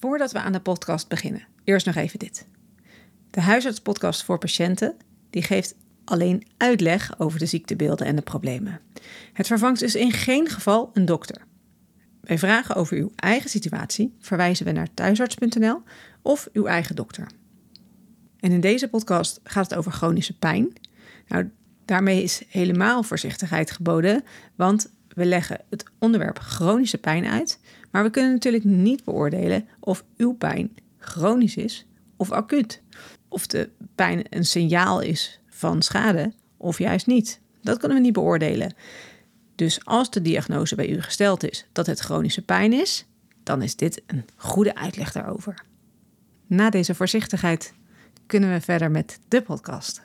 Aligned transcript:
Voordat 0.00 0.32
we 0.32 0.38
aan 0.38 0.52
de 0.52 0.60
podcast 0.60 1.08
beginnen, 1.08 1.46
eerst 1.64 1.86
nog 1.86 1.94
even 1.94 2.18
dit. 2.18 2.46
De 3.30 3.40
huisartspodcast 3.40 4.24
voor 4.24 4.38
patiënten 4.38 4.96
die 5.30 5.42
geeft 5.42 5.74
alleen 6.04 6.46
uitleg 6.56 7.18
over 7.18 7.38
de 7.38 7.46
ziektebeelden 7.46 8.06
en 8.06 8.16
de 8.16 8.22
problemen. 8.22 8.80
Het 9.32 9.46
vervangt 9.46 9.80
dus 9.80 9.94
in 9.94 10.12
geen 10.12 10.48
geval 10.48 10.90
een 10.92 11.04
dokter. 11.04 11.42
Bij 12.20 12.38
vragen 12.38 12.74
over 12.74 12.96
uw 12.96 13.10
eigen 13.16 13.50
situatie 13.50 14.14
verwijzen 14.18 14.66
we 14.66 14.72
naar 14.72 14.94
thuisarts.nl 14.94 15.82
of 16.22 16.48
uw 16.52 16.66
eigen 16.66 16.96
dokter. 16.96 17.26
En 18.38 18.52
in 18.52 18.60
deze 18.60 18.88
podcast 18.88 19.40
gaat 19.44 19.70
het 19.70 19.78
over 19.78 19.92
chronische 19.92 20.38
pijn. 20.38 20.72
Nou, 21.28 21.50
daarmee 21.84 22.22
is 22.22 22.42
helemaal 22.48 23.02
voorzichtigheid 23.02 23.70
geboden, 23.70 24.24
want 24.54 24.92
we 25.14 25.24
leggen 25.24 25.60
het 25.70 25.84
onderwerp 25.98 26.38
chronische 26.38 26.98
pijn 26.98 27.24
uit, 27.24 27.60
maar 27.90 28.02
we 28.02 28.10
kunnen 28.10 28.32
natuurlijk 28.32 28.64
niet 28.64 29.04
beoordelen 29.04 29.68
of 29.80 30.04
uw 30.16 30.32
pijn 30.32 30.74
chronisch 30.98 31.56
is 31.56 31.86
of 32.16 32.30
acuut. 32.30 32.82
Of 33.28 33.46
de 33.46 33.70
pijn 33.94 34.24
een 34.28 34.44
signaal 34.44 35.00
is 35.00 35.40
van 35.48 35.82
schade 35.82 36.32
of 36.56 36.78
juist 36.78 37.06
niet. 37.06 37.40
Dat 37.62 37.78
kunnen 37.78 37.96
we 37.96 38.02
niet 38.02 38.12
beoordelen. 38.12 38.74
Dus 39.54 39.84
als 39.84 40.10
de 40.10 40.22
diagnose 40.22 40.74
bij 40.74 40.88
u 40.88 41.02
gesteld 41.02 41.50
is 41.50 41.66
dat 41.72 41.86
het 41.86 42.00
chronische 42.00 42.42
pijn 42.42 42.72
is, 42.72 43.06
dan 43.42 43.62
is 43.62 43.76
dit 43.76 44.02
een 44.06 44.24
goede 44.36 44.74
uitleg 44.74 45.12
daarover. 45.12 45.64
Na 46.46 46.70
deze 46.70 46.94
voorzichtigheid 46.94 47.74
kunnen 48.26 48.52
we 48.52 48.60
verder 48.60 48.90
met 48.90 49.18
de 49.28 49.42
podcast. 49.42 50.02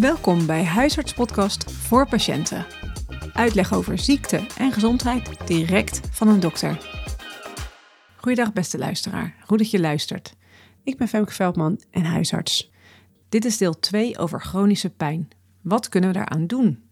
Welkom 0.00 0.46
bij 0.46 0.64
Huisartspodcast 0.64 1.72
voor 1.72 2.08
patiënten. 2.08 2.66
Uitleg 3.32 3.74
over 3.74 3.98
ziekte 3.98 4.46
en 4.58 4.72
gezondheid 4.72 5.46
direct 5.46 6.00
van 6.10 6.28
een 6.28 6.40
dokter. 6.40 6.78
Goeiedag 8.16 8.52
beste 8.52 8.78
luisteraar, 8.78 9.34
goed 9.44 9.58
dat 9.58 9.70
je 9.70 9.80
luistert. 9.80 10.36
Ik 10.82 10.96
ben 10.96 11.08
Femke 11.08 11.32
Veldman 11.32 11.80
en 11.90 12.04
huisarts. 12.04 12.70
Dit 13.28 13.44
is 13.44 13.56
deel 13.56 13.78
2 13.78 14.18
over 14.18 14.40
chronische 14.40 14.90
pijn. 14.90 15.28
Wat 15.62 15.88
kunnen 15.88 16.12
we 16.12 16.16
daaraan 16.16 16.46
doen? 16.46 16.82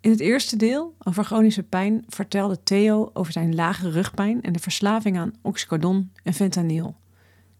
In 0.00 0.10
het 0.10 0.20
eerste 0.20 0.56
deel 0.56 0.94
over 0.98 1.24
chronische 1.24 1.62
pijn 1.62 2.04
vertelde 2.08 2.62
Theo 2.62 3.10
over 3.12 3.32
zijn 3.32 3.54
lage 3.54 3.90
rugpijn 3.90 4.42
en 4.42 4.52
de 4.52 4.58
verslaving 4.58 5.18
aan 5.18 5.34
oxycodon 5.42 6.12
en 6.22 6.34
fentanyl. 6.34 6.96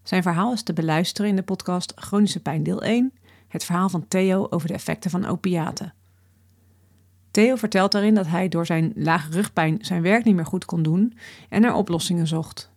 Zijn 0.03 0.23
verhaal 0.23 0.53
is 0.53 0.63
te 0.63 0.73
beluisteren 0.73 1.31
in 1.31 1.37
de 1.37 1.43
podcast 1.43 1.93
Chronische 1.97 2.41
Pijn 2.41 2.63
deel 2.63 2.83
1, 2.83 3.13
het 3.53 3.65
verhaal 3.65 3.89
van 3.89 4.09
Theo 4.09 4.47
over 4.51 4.69
de 4.69 4.75
effecten 4.75 5.11
van 5.11 5.27
opiaten. 5.27 5.95
Theo 7.31 7.57
vertelt 7.57 7.93
daarin 7.93 8.15
dat 8.15 8.27
hij 8.27 8.49
door 8.49 8.67
zijn 8.67 8.93
lage 8.95 9.31
rugpijn 9.31 9.79
zijn 9.81 10.03
werk 10.03 10.25
niet 10.25 10.35
meer 10.35 10.47
goed 10.47 10.65
kon 10.65 10.83
doen 10.83 11.19
en 11.49 11.61
naar 11.61 11.75
oplossingen 11.75 12.27
zocht. 12.27 12.71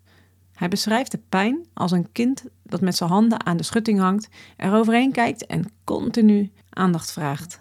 Hij 0.54 0.67
beschrijft 0.67 1.12
de 1.12 1.20
pijn 1.30 1.66
als 1.73 1.92
een 1.92 2.12
kind 2.12 2.44
dat 2.64 2.82
met 2.82 2.95
zijn 2.95 3.09
handen 3.09 3.45
aan 3.45 3.58
de 3.58 3.64
schutting 3.64 4.00
hangt, 4.00 4.30
eroverheen 4.58 5.12
kijkt 5.12 5.45
en 5.45 5.72
continu 5.84 6.52
aandacht 6.70 7.12
vraagt. 7.12 7.60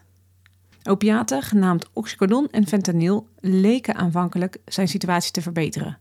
Opiaten, 0.82 1.42
genaamd 1.42 1.88
oxycodon 1.92 2.48
en 2.50 2.66
fentanyl, 2.66 3.28
leken 3.40 3.94
aanvankelijk 3.94 4.56
zijn 4.64 4.88
situatie 4.88 5.32
te 5.32 5.42
verbeteren. 5.42 5.98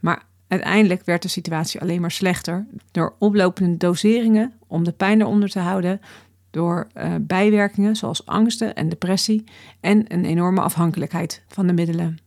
Maar 0.00 0.22
uiteindelijk 0.48 1.04
werd 1.04 1.22
de 1.22 1.28
situatie 1.28 1.80
alleen 1.80 2.00
maar 2.00 2.10
slechter 2.10 2.66
door 2.90 3.14
oplopende 3.18 3.76
doseringen 3.76 4.52
om 4.66 4.84
de 4.84 4.92
pijn 4.92 5.20
eronder 5.20 5.48
te 5.48 5.58
houden, 5.58 6.00
door 6.52 6.86
uh, 6.94 7.14
bijwerkingen 7.20 7.96
zoals 7.96 8.26
angsten 8.26 8.74
en 8.74 8.88
depressie 8.88 9.44
en 9.80 10.12
een 10.12 10.24
enorme 10.24 10.60
afhankelijkheid 10.60 11.42
van 11.48 11.66
de 11.66 11.72
middelen. 11.72 12.18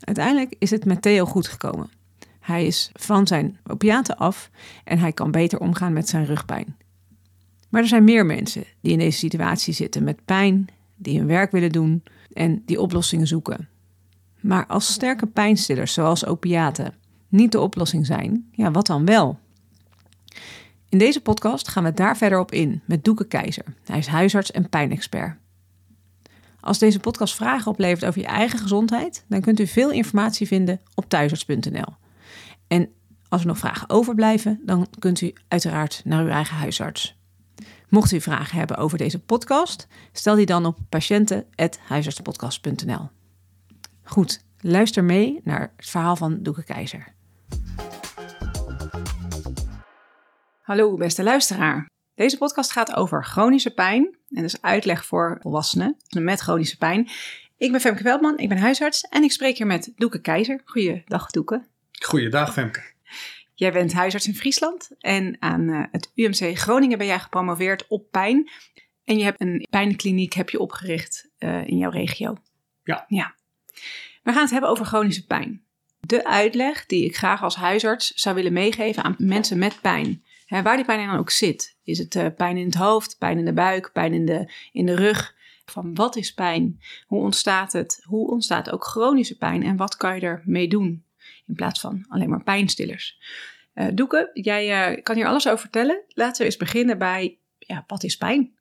Uiteindelijk 0.00 0.54
is 0.58 0.70
het 0.70 0.84
met 0.84 1.02
Theo 1.02 1.24
goed 1.24 1.48
gekomen. 1.48 1.90
Hij 2.40 2.66
is 2.66 2.90
van 2.92 3.26
zijn 3.26 3.58
opiaten 3.66 4.16
af 4.16 4.50
en 4.84 4.98
hij 4.98 5.12
kan 5.12 5.30
beter 5.30 5.60
omgaan 5.60 5.92
met 5.92 6.08
zijn 6.08 6.24
rugpijn. 6.24 6.76
Maar 7.68 7.82
er 7.82 7.88
zijn 7.88 8.04
meer 8.04 8.26
mensen 8.26 8.64
die 8.80 8.92
in 8.92 8.98
deze 8.98 9.18
situatie 9.18 9.74
zitten 9.74 10.04
met 10.04 10.24
pijn, 10.24 10.66
die 10.96 11.18
hun 11.18 11.26
werk 11.26 11.50
willen 11.50 11.72
doen 11.72 12.02
en 12.32 12.62
die 12.66 12.80
oplossingen 12.80 13.26
zoeken. 13.26 13.68
Maar 14.40 14.66
als 14.66 14.92
sterke 14.92 15.26
pijnstillers 15.26 15.92
zoals 15.92 16.26
opiaten 16.26 16.94
niet 17.28 17.52
de 17.52 17.60
oplossing 17.60 18.06
zijn, 18.06 18.48
ja, 18.52 18.70
wat 18.70 18.86
dan 18.86 19.04
wel? 19.04 19.38
In 20.90 20.98
deze 20.98 21.20
podcast 21.20 21.68
gaan 21.68 21.84
we 21.84 21.92
daar 21.92 22.16
verder 22.16 22.38
op 22.38 22.52
in 22.52 22.82
met 22.86 23.04
Doeke 23.04 23.26
Keizer. 23.26 23.64
Hij 23.84 23.98
is 23.98 24.06
huisarts 24.06 24.50
en 24.50 24.68
pijnexpert. 24.68 25.36
Als 26.60 26.78
deze 26.78 27.00
podcast 27.00 27.34
vragen 27.34 27.70
oplevert 27.70 28.04
over 28.04 28.20
je 28.20 28.26
eigen 28.26 28.58
gezondheid, 28.58 29.24
dan 29.28 29.40
kunt 29.40 29.60
u 29.60 29.66
veel 29.66 29.90
informatie 29.90 30.46
vinden 30.46 30.80
op 30.94 31.08
thuisarts.nl. 31.08 31.94
En 32.66 32.88
als 33.28 33.40
er 33.40 33.46
nog 33.46 33.58
vragen 33.58 33.90
overblijven, 33.90 34.60
dan 34.64 34.86
kunt 34.98 35.20
u 35.20 35.32
uiteraard 35.48 36.02
naar 36.04 36.22
uw 36.22 36.30
eigen 36.30 36.56
huisarts. 36.56 37.18
Mocht 37.88 38.12
u 38.12 38.20
vragen 38.20 38.58
hebben 38.58 38.76
over 38.76 38.98
deze 38.98 39.18
podcast, 39.18 39.86
stel 40.12 40.34
die 40.34 40.46
dan 40.46 40.66
op 40.66 40.78
patiënten.huisartspodcast.nl. 40.88 43.08
Goed, 44.02 44.44
luister 44.60 45.04
mee 45.04 45.40
naar 45.44 45.72
het 45.76 45.88
verhaal 45.88 46.16
van 46.16 46.42
Doeke 46.42 46.64
Keizer. 46.64 47.14
Hallo 50.70 50.96
beste 50.96 51.22
luisteraar. 51.22 51.90
Deze 52.14 52.38
podcast 52.38 52.72
gaat 52.72 52.94
over 52.94 53.24
chronische 53.24 53.74
pijn 53.74 54.16
en 54.28 54.42
dus 54.42 54.62
uitleg 54.62 55.04
voor 55.04 55.38
volwassenen 55.40 55.96
met 56.08 56.40
chronische 56.40 56.76
pijn. 56.76 57.08
Ik 57.56 57.70
ben 57.70 57.80
Femke 57.80 58.02
Veldman, 58.02 58.38
ik 58.38 58.48
ben 58.48 58.58
huisarts 58.58 59.00
en 59.00 59.22
ik 59.22 59.32
spreek 59.32 59.56
hier 59.56 59.66
met 59.66 59.92
Doeke 59.96 60.20
Keizer. 60.20 60.60
Goeiedag 60.64 61.30
Doeke. 61.30 61.66
Goeiedag 62.04 62.52
Femke. 62.52 62.82
Jij 63.54 63.72
bent 63.72 63.92
huisarts 63.92 64.26
in 64.26 64.34
Friesland 64.34 64.90
en 64.98 65.36
aan 65.38 65.68
eh, 65.68 65.84
het 65.90 66.10
UMC 66.14 66.58
Groningen 66.58 66.98
ben 66.98 67.06
jij 67.06 67.20
gepromoveerd 67.20 67.86
op 67.88 68.10
pijn. 68.10 68.50
En 69.04 69.18
je 69.18 69.24
hebt 69.24 69.40
een 69.40 69.66
pijnkliniek 69.70 70.32
heb 70.32 70.50
je 70.50 70.58
opgericht 70.58 71.28
uh, 71.38 71.66
in 71.66 71.76
jouw 71.76 71.90
regio. 71.90 72.36
Ja. 72.84 73.04
ja. 73.08 73.34
We 74.22 74.32
gaan 74.32 74.42
het 74.42 74.50
hebben 74.50 74.70
over 74.70 74.86
chronische 74.86 75.26
pijn. 75.26 75.62
De 76.00 76.24
uitleg 76.24 76.86
die 76.86 77.04
ik 77.04 77.16
graag 77.16 77.42
als 77.42 77.56
huisarts 77.56 78.12
zou 78.14 78.34
willen 78.34 78.52
meegeven 78.52 79.02
aan 79.02 79.14
mensen 79.18 79.58
met 79.58 79.80
pijn. 79.80 80.22
Hè, 80.50 80.62
waar 80.62 80.76
die 80.76 80.84
pijn 80.84 81.06
dan 81.06 81.18
ook 81.18 81.30
zit. 81.30 81.76
Is 81.84 81.98
het 81.98 82.14
uh, 82.14 82.26
pijn 82.36 82.56
in 82.56 82.64
het 82.64 82.74
hoofd, 82.74 83.16
pijn 83.18 83.38
in 83.38 83.44
de 83.44 83.52
buik, 83.52 83.92
pijn 83.92 84.12
in 84.12 84.26
de, 84.26 84.52
in 84.72 84.86
de 84.86 84.94
rug? 84.94 85.34
Van 85.64 85.94
wat 85.94 86.16
is 86.16 86.34
pijn? 86.34 86.80
Hoe 87.06 87.20
ontstaat 87.20 87.72
het? 87.72 88.00
Hoe 88.04 88.30
ontstaat 88.30 88.70
ook 88.70 88.84
chronische 88.84 89.36
pijn? 89.36 89.62
En 89.62 89.76
wat 89.76 89.96
kan 89.96 90.14
je 90.14 90.20
ermee 90.20 90.68
doen? 90.68 91.04
In 91.46 91.54
plaats 91.54 91.80
van 91.80 92.04
alleen 92.08 92.28
maar 92.28 92.42
pijnstillers. 92.42 93.20
Uh, 93.74 93.86
Doeke, 93.94 94.30
jij 94.32 94.92
uh, 94.94 95.02
kan 95.02 95.16
hier 95.16 95.26
alles 95.26 95.46
over 95.46 95.60
vertellen. 95.60 96.02
Laten 96.08 96.38
we 96.38 96.44
eens 96.44 96.56
beginnen 96.56 96.98
bij, 96.98 97.38
ja, 97.58 97.84
wat 97.86 98.02
is 98.02 98.16
pijn? 98.16 98.52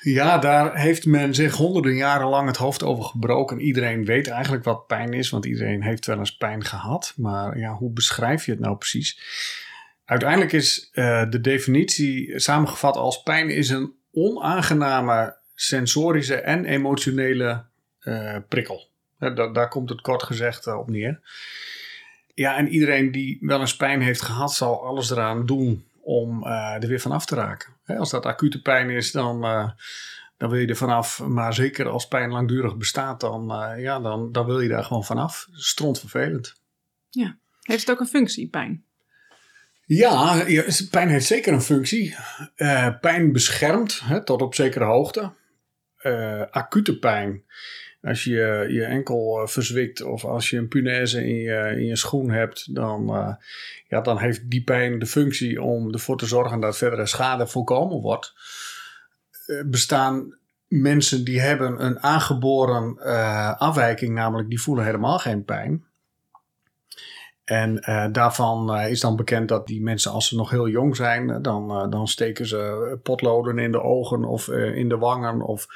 Ja, 0.00 0.38
daar 0.38 0.76
heeft 0.76 1.06
men 1.06 1.34
zich 1.34 1.54
honderden 1.54 1.94
jaren 1.94 2.28
lang 2.28 2.46
het 2.46 2.56
hoofd 2.56 2.82
over 2.82 3.04
gebroken. 3.04 3.60
Iedereen 3.60 4.04
weet 4.04 4.28
eigenlijk 4.28 4.64
wat 4.64 4.86
pijn 4.86 5.12
is, 5.12 5.30
want 5.30 5.44
iedereen 5.44 5.82
heeft 5.82 6.06
wel 6.06 6.18
eens 6.18 6.36
pijn 6.36 6.64
gehad. 6.64 7.14
Maar 7.16 7.58
ja, 7.58 7.72
hoe 7.74 7.92
beschrijf 7.92 8.44
je 8.44 8.50
het 8.50 8.60
nou 8.60 8.76
precies? 8.76 9.18
Uiteindelijk 10.10 10.52
is 10.52 10.90
uh, 10.92 11.30
de 11.30 11.40
definitie 11.40 12.40
samengevat 12.40 12.96
als 12.96 13.22
pijn 13.22 13.48
is 13.48 13.68
een 13.68 13.94
onaangename 14.12 15.36
sensorische 15.54 16.34
en 16.34 16.64
emotionele 16.64 17.64
prikkel. 18.48 18.88
Daar, 19.18 19.52
daar 19.52 19.68
komt 19.68 19.88
het 19.88 20.00
kort 20.00 20.22
gezegd 20.22 20.66
op 20.66 20.90
neer. 20.90 21.20
Ja, 22.34 22.56
en 22.56 22.68
iedereen 22.68 23.12
die 23.12 23.38
wel 23.40 23.60
eens 23.60 23.76
pijn 23.76 24.02
heeft 24.02 24.22
gehad, 24.22 24.54
zal 24.54 24.86
alles 24.86 25.10
eraan 25.10 25.46
doen 25.46 25.84
om 26.00 26.46
er 26.46 26.88
weer 26.88 27.00
vanaf 27.00 27.26
te 27.26 27.34
raken. 27.34 27.76
Hè, 27.84 27.96
als 27.96 28.10
dat 28.10 28.26
acute 28.26 28.62
pijn 28.62 28.90
is, 28.90 29.12
dan, 29.12 29.40
dan 30.36 30.50
wil 30.50 30.58
je 30.58 30.66
er 30.66 30.76
vanaf. 30.76 31.22
Maar 31.22 31.54
zeker 31.54 31.88
als 31.88 32.08
pijn 32.08 32.30
langdurig 32.30 32.76
bestaat, 32.76 33.20
dan, 33.20 33.52
ja, 33.78 34.00
dan, 34.00 34.32
dan 34.32 34.46
wil 34.46 34.60
je 34.60 34.68
daar 34.68 34.84
gewoon 34.84 35.04
vanaf. 35.04 35.46
Stront 35.52 35.98
vervelend. 35.98 36.60
Ja. 37.10 37.38
Heeft 37.60 37.80
het 37.80 37.90
ook 37.90 38.00
een 38.00 38.06
functie, 38.06 38.48
pijn? 38.48 38.84
Ja, 39.92 40.44
pijn 40.90 41.08
heeft 41.08 41.26
zeker 41.26 41.52
een 41.52 41.62
functie. 41.62 42.16
pijn 43.00 43.32
beschermt 43.32 44.00
hè, 44.04 44.24
tot 44.24 44.42
op 44.42 44.54
zekere 44.54 44.84
hoogte. 44.84 45.32
acute 46.50 46.98
pijn 46.98 47.44
als 48.02 48.24
je 48.24 48.66
je 48.68 48.84
enkel 48.84 49.46
verzwikt 49.48 50.02
of 50.02 50.24
als 50.24 50.50
je 50.50 50.56
een 50.56 50.68
punaise 50.68 51.26
in 51.26 51.34
je, 51.34 51.74
in 51.76 51.84
je 51.84 51.96
schoen 51.96 52.30
hebt, 52.30 52.74
dan, 52.74 53.06
ja, 53.88 54.00
dan 54.00 54.18
heeft 54.18 54.50
die 54.50 54.64
pijn 54.64 54.98
de 54.98 55.06
functie 55.06 55.62
om 55.62 55.92
ervoor 55.92 56.18
te 56.18 56.26
zorgen 56.26 56.60
dat 56.60 56.76
verdere 56.76 57.06
schade 57.06 57.46
voorkomen 57.46 58.00
wordt. 58.00 58.32
Bestaan 59.66 60.38
mensen 60.68 61.24
die 61.24 61.40
hebben 61.40 61.84
een 61.84 62.02
aangeboren 62.02 62.98
afwijking, 63.58 64.14
namelijk 64.14 64.48
die 64.48 64.60
voelen 64.60 64.84
helemaal 64.84 65.18
geen 65.18 65.44
pijn. 65.44 65.88
En 67.50 67.82
uh, 67.88 68.06
daarvan 68.12 68.76
uh, 68.76 68.90
is 68.90 69.00
dan 69.00 69.16
bekend 69.16 69.48
dat 69.48 69.66
die 69.66 69.82
mensen, 69.82 70.10
als 70.12 70.28
ze 70.28 70.36
nog 70.36 70.50
heel 70.50 70.68
jong 70.68 70.96
zijn, 70.96 71.42
dan, 71.42 71.70
uh, 71.70 71.90
dan 71.90 72.08
steken 72.08 72.46
ze 72.46 72.98
potloden 73.02 73.58
in 73.58 73.72
de 73.72 73.82
ogen 73.82 74.24
of 74.24 74.48
in 74.48 74.88
de 74.88 74.98
wangen. 74.98 75.42
Of 75.42 75.66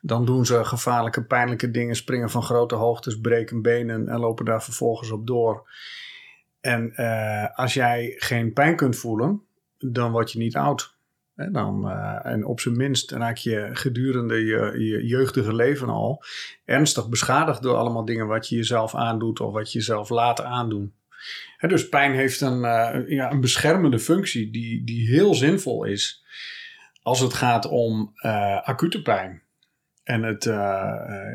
Dan 0.00 0.24
doen 0.24 0.46
ze 0.46 0.64
gevaarlijke, 0.64 1.24
pijnlijke 1.24 1.70
dingen, 1.70 1.96
springen 1.96 2.30
van 2.30 2.42
grote 2.42 2.74
hoogtes, 2.74 3.20
breken 3.20 3.62
benen 3.62 4.08
en 4.08 4.18
lopen 4.18 4.44
daar 4.44 4.62
vervolgens 4.62 5.10
op 5.10 5.26
door. 5.26 5.70
En 6.60 6.94
als 7.54 7.74
jij 7.74 8.14
geen 8.16 8.52
pijn 8.52 8.76
kunt 8.76 8.96
voelen, 8.96 9.42
dan 9.78 10.12
word 10.12 10.32
je 10.32 10.38
niet 10.38 10.56
oud. 10.56 10.94
En, 11.34 11.52
dan, 11.52 11.90
en 12.22 12.44
op 12.44 12.60
zijn 12.60 12.76
minst 12.76 13.10
raak 13.10 13.36
je 13.36 13.68
gedurende 13.72 14.44
je, 14.44 14.84
je, 14.84 15.06
jeugdige 15.06 15.54
leven 15.54 15.88
al 15.88 16.22
ernstig 16.64 17.08
beschadigd 17.08 17.62
door 17.62 17.76
allemaal 17.76 18.04
dingen 18.04 18.26
wat 18.26 18.48
je 18.48 18.56
jezelf 18.56 18.94
aandoet 18.94 19.40
of 19.40 19.52
wat 19.52 19.72
je 19.72 19.78
jezelf 19.78 20.08
laat 20.08 20.42
aandoen. 20.42 20.94
Dus 21.60 21.88
pijn 21.88 22.14
heeft 22.14 22.40
een, 22.40 22.58
uh, 22.58 23.08
ja, 23.08 23.30
een 23.30 23.40
beschermende 23.40 23.98
functie 23.98 24.50
die, 24.50 24.84
die 24.84 25.08
heel 25.08 25.34
zinvol 25.34 25.84
is 25.84 26.24
als 27.02 27.20
het 27.20 27.34
gaat 27.34 27.66
om 27.66 28.12
acute 28.62 29.02
pijn. 29.02 29.42
En 30.04 30.22
het, 30.22 30.44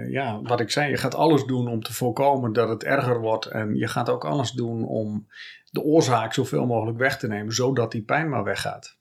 ja, 0.10 0.42
wat 0.44 0.60
ik 0.60 0.72
zei, 0.72 0.90
je 0.90 0.98
gaat 0.98 1.16
alles 1.16 1.46
doen 1.46 1.68
om 1.68 1.84
te 1.84 1.94
voorkomen 1.94 2.54
dat 2.54 2.70
het 2.70 2.84
erger 2.84 3.20
wordt. 3.20 3.46
En 3.46 3.76
je 3.76 3.88
gaat 3.88 4.10
ook 4.10 4.26
alles 4.26 4.52
doen 4.52 4.86
om 4.86 5.28
de 5.70 5.82
oorzaak 5.82 6.34
zoveel 6.34 6.66
mogelijk 6.66 6.98
weg 6.98 7.18
te 7.18 7.28
nemen, 7.28 7.54
zodat 7.54 7.92
die 7.92 8.02
pijn 8.02 8.30
maar 8.30 8.44
weggaat. 8.44 8.98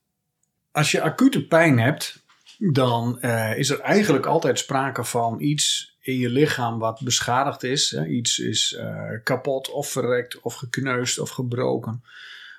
Als 0.72 0.90
je 0.90 1.02
acute 1.02 1.46
pijn 1.46 1.78
hebt, 1.78 2.24
dan 2.58 3.22
is 3.56 3.70
er 3.70 3.80
eigenlijk 3.80 4.26
altijd 4.26 4.58
sprake 4.58 5.04
van 5.04 5.40
iets 5.40 5.89
in 6.00 6.18
je 6.18 6.28
lichaam 6.28 6.78
wat 6.78 7.00
beschadigd 7.04 7.62
is. 7.62 7.90
Hè. 7.90 8.06
Iets 8.06 8.38
is 8.38 8.76
uh, 8.78 9.10
kapot 9.24 9.70
of 9.70 9.88
verrekt 9.88 10.40
of 10.40 10.54
gekneusd 10.54 11.18
of 11.18 11.30
gebroken 11.30 12.02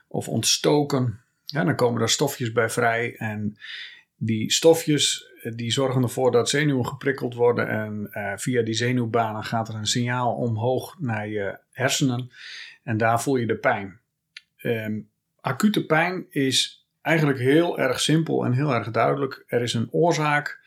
of 0.07 0.27
ontstoken. 0.27 1.19
Ja, 1.45 1.63
dan 1.63 1.75
komen 1.75 2.01
er 2.01 2.09
stofjes 2.09 2.51
bij 2.51 2.69
vrij 2.69 3.15
en 3.15 3.57
die 4.15 4.51
stofjes 4.51 5.31
eh, 5.41 5.51
die 5.55 5.71
zorgen 5.71 6.03
ervoor 6.03 6.31
dat 6.31 6.49
zenuwen 6.49 6.87
geprikkeld 6.87 7.33
worden 7.33 7.67
en 7.67 8.09
uh, 8.11 8.33
via 8.35 8.61
die 8.61 8.73
zenuwbanen 8.73 9.43
gaat 9.43 9.67
er 9.67 9.75
een 9.75 9.85
signaal 9.85 10.33
omhoog 10.33 10.95
naar 10.99 11.27
je 11.27 11.57
hersenen 11.71 12.31
en 12.83 12.97
daar 12.97 13.21
voel 13.21 13.35
je 13.35 13.45
de 13.47 13.57
pijn. 13.57 13.99
Um, 14.63 15.09
acute 15.39 15.85
pijn 15.85 16.25
is 16.29 16.85
eigenlijk 17.01 17.39
heel 17.39 17.79
erg 17.79 17.99
simpel 17.99 18.45
en 18.45 18.53
heel 18.53 18.73
erg 18.73 18.91
duidelijk. 18.91 19.43
Er 19.47 19.61
is 19.61 19.73
een 19.73 19.87
oorzaak, 19.91 20.59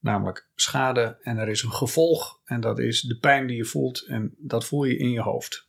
namelijk 0.00 0.48
schade, 0.54 1.18
en 1.22 1.38
er 1.38 1.48
is 1.48 1.62
een 1.62 1.72
gevolg, 1.72 2.40
en 2.44 2.60
dat 2.60 2.78
is 2.78 3.00
de 3.00 3.16
pijn 3.16 3.46
die 3.46 3.56
je 3.56 3.64
voelt, 3.64 4.06
en 4.06 4.34
dat 4.38 4.64
voel 4.64 4.84
je 4.84 4.96
in 4.96 5.10
je 5.10 5.20
hoofd. 5.20 5.68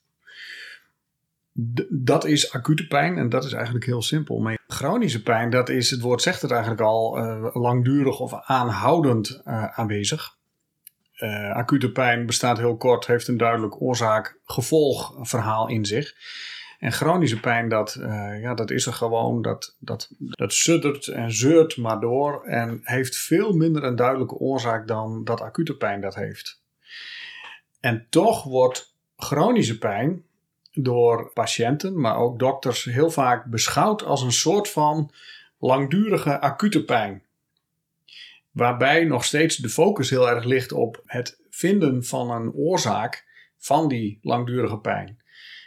Dat 1.89 2.25
is 2.25 2.54
acute 2.54 2.88
pijn 2.88 3.18
en 3.18 3.30
dat 3.30 3.44
is 3.44 3.54
eigenlijk 3.54 3.86
heel 3.86 4.01
simpel. 4.01 4.39
Maar 4.39 4.60
chronische 4.68 5.24
pijn, 5.24 5.50
dat 5.50 5.69
is, 5.69 5.89
het 5.89 6.01
woord 6.01 6.22
zegt 6.22 6.42
het 6.42 6.51
eigenlijk 6.51 6.81
al, 6.81 7.18
uh, 7.18 7.56
langdurig 7.56 8.19
of 8.19 8.33
aanhoudend 8.33 9.42
uh, 9.45 9.80
aanwezig. 9.80 10.39
Uh, 11.18 11.51
acute 11.51 11.92
pijn 11.92 12.25
bestaat 12.25 12.57
heel 12.57 12.78
kort, 12.78 13.07
heeft 13.07 13.28
een 13.28 13.38
duidelijk 13.38 13.81
oorzaak-gevolg 13.81 15.16
verhaal 15.22 15.68
in 15.69 15.86
zich. 15.86 16.13
En 16.81 16.92
chronische 16.92 17.39
pijn, 17.39 17.69
dat, 17.69 17.95
uh, 18.00 18.42
ja, 18.42 18.54
dat 18.54 18.72
is 18.72 18.86
er 18.86 18.94
gewoon. 18.94 19.42
Dat, 19.42 19.75
dat, 19.80 20.10
dat 20.18 20.54
suddert 20.54 21.07
en 21.07 21.31
zeurt 21.31 21.78
maar 21.78 22.00
door. 22.00 22.44
En 22.45 22.80
heeft 22.83 23.18
veel 23.18 23.54
minder 23.54 23.83
een 23.83 23.95
duidelijke 23.95 24.36
oorzaak 24.36 24.88
dan 24.88 25.24
dat 25.24 25.42
acute 25.42 25.78
pijn 25.78 26.01
dat 26.01 26.16
heeft. 26.16 26.62
En 27.80 28.07
toch 28.10 28.44
wordt 28.44 28.95
chronische 29.16 29.78
pijn 29.78 30.24
door 30.74 31.31
patiënten, 31.33 32.00
maar 32.00 32.16
ook 32.16 32.39
dokters, 32.39 32.83
heel 32.83 33.10
vaak 33.10 33.45
beschouwd 33.45 34.04
als 34.04 34.22
een 34.22 34.31
soort 34.31 34.69
van 34.69 35.12
langdurige 35.60 36.39
acute 36.39 36.83
pijn. 36.83 37.24
Waarbij 38.51 39.04
nog 39.04 39.25
steeds 39.25 39.56
de 39.56 39.69
focus 39.69 40.10
heel 40.10 40.30
erg 40.30 40.44
ligt 40.44 40.72
op 40.72 41.01
het 41.06 41.39
vinden 41.50 42.04
van 42.04 42.31
een 42.31 42.54
oorzaak 42.54 43.25
van 43.57 43.88
die 43.88 44.19
langdurige 44.22 44.78
pijn. 44.78 45.20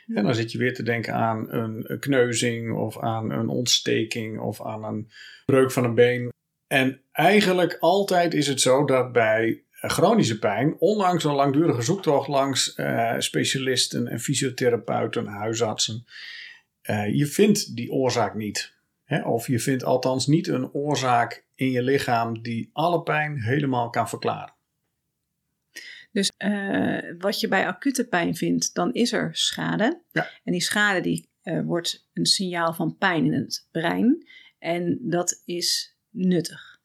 En 0.06 0.24
dan 0.24 0.34
zit 0.34 0.52
je 0.52 0.58
weer 0.58 0.74
te 0.74 0.82
denken 0.82 1.14
aan 1.14 1.52
een 1.52 1.96
kneuzing 2.00 2.72
of 2.72 3.00
aan 3.00 3.30
een 3.30 3.48
ontsteking 3.48 4.40
of 4.40 4.62
aan 4.62 4.84
een 4.84 5.10
breuk 5.44 5.70
van 5.70 5.84
een 5.84 5.94
been. 5.94 6.32
En 6.66 7.00
eigenlijk 7.12 7.76
altijd 7.80 8.34
is 8.34 8.46
het 8.46 8.60
zo 8.60 8.84
dat 8.84 9.12
bij 9.12 9.62
chronische 9.72 10.38
pijn, 10.38 10.76
ondanks 10.78 11.24
een 11.24 11.34
langdurige 11.34 11.82
zoektocht 11.82 12.28
langs 12.28 12.76
uh, 12.76 13.14
specialisten 13.18 14.06
en 14.06 14.20
fysiotherapeuten, 14.20 15.26
huisartsen, 15.26 16.04
uh, 16.82 17.14
je 17.14 17.26
vindt 17.26 17.76
die 17.76 17.90
oorzaak 17.90 18.34
niet. 18.34 18.74
Hè? 19.04 19.22
Of 19.22 19.46
je 19.46 19.58
vindt 19.58 19.84
althans 19.84 20.26
niet 20.26 20.48
een 20.48 20.72
oorzaak 20.72 21.44
in 21.54 21.70
je 21.70 21.82
lichaam 21.82 22.42
die 22.42 22.70
alle 22.72 23.02
pijn 23.02 23.42
helemaal 23.42 23.90
kan 23.90 24.08
verklaren. 24.08 24.53
Dus 26.14 26.30
uh, 26.44 27.14
wat 27.18 27.40
je 27.40 27.48
bij 27.48 27.66
acute 27.66 28.08
pijn 28.08 28.34
vindt, 28.34 28.74
dan 28.74 28.92
is 28.92 29.12
er 29.12 29.36
schade. 29.36 30.02
Ja. 30.10 30.30
En 30.44 30.52
die 30.52 30.62
schade 30.62 31.00
die, 31.00 31.30
uh, 31.42 31.60
wordt 31.64 32.08
een 32.12 32.26
signaal 32.26 32.74
van 32.74 32.96
pijn 32.96 33.24
in 33.24 33.32
het 33.32 33.68
brein. 33.70 34.26
En 34.58 34.98
dat 35.02 35.42
is 35.44 35.96
nuttig. 36.10 36.80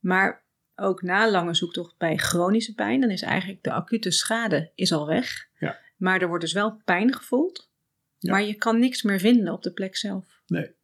Maar 0.00 0.44
ook 0.74 1.02
na 1.02 1.30
lange 1.30 1.54
zoektocht 1.54 1.98
bij 1.98 2.16
chronische 2.16 2.74
pijn, 2.74 3.00
dan 3.00 3.10
is 3.10 3.22
eigenlijk 3.22 3.62
de 3.62 3.72
acute 3.72 4.10
schade 4.10 4.72
is 4.74 4.92
al 4.92 5.06
weg. 5.06 5.48
Ja. 5.58 5.78
Maar 5.96 6.20
er 6.20 6.28
wordt 6.28 6.44
dus 6.44 6.52
wel 6.52 6.80
pijn 6.84 7.14
gevoeld. 7.14 7.70
Ja. 8.18 8.30
Maar 8.30 8.42
je 8.42 8.54
kan 8.54 8.78
niks 8.78 9.02
meer 9.02 9.20
vinden 9.20 9.52
op 9.52 9.62
de 9.62 9.72
plek 9.72 9.96
zelf. 9.96 10.40
Nee. 10.46 10.74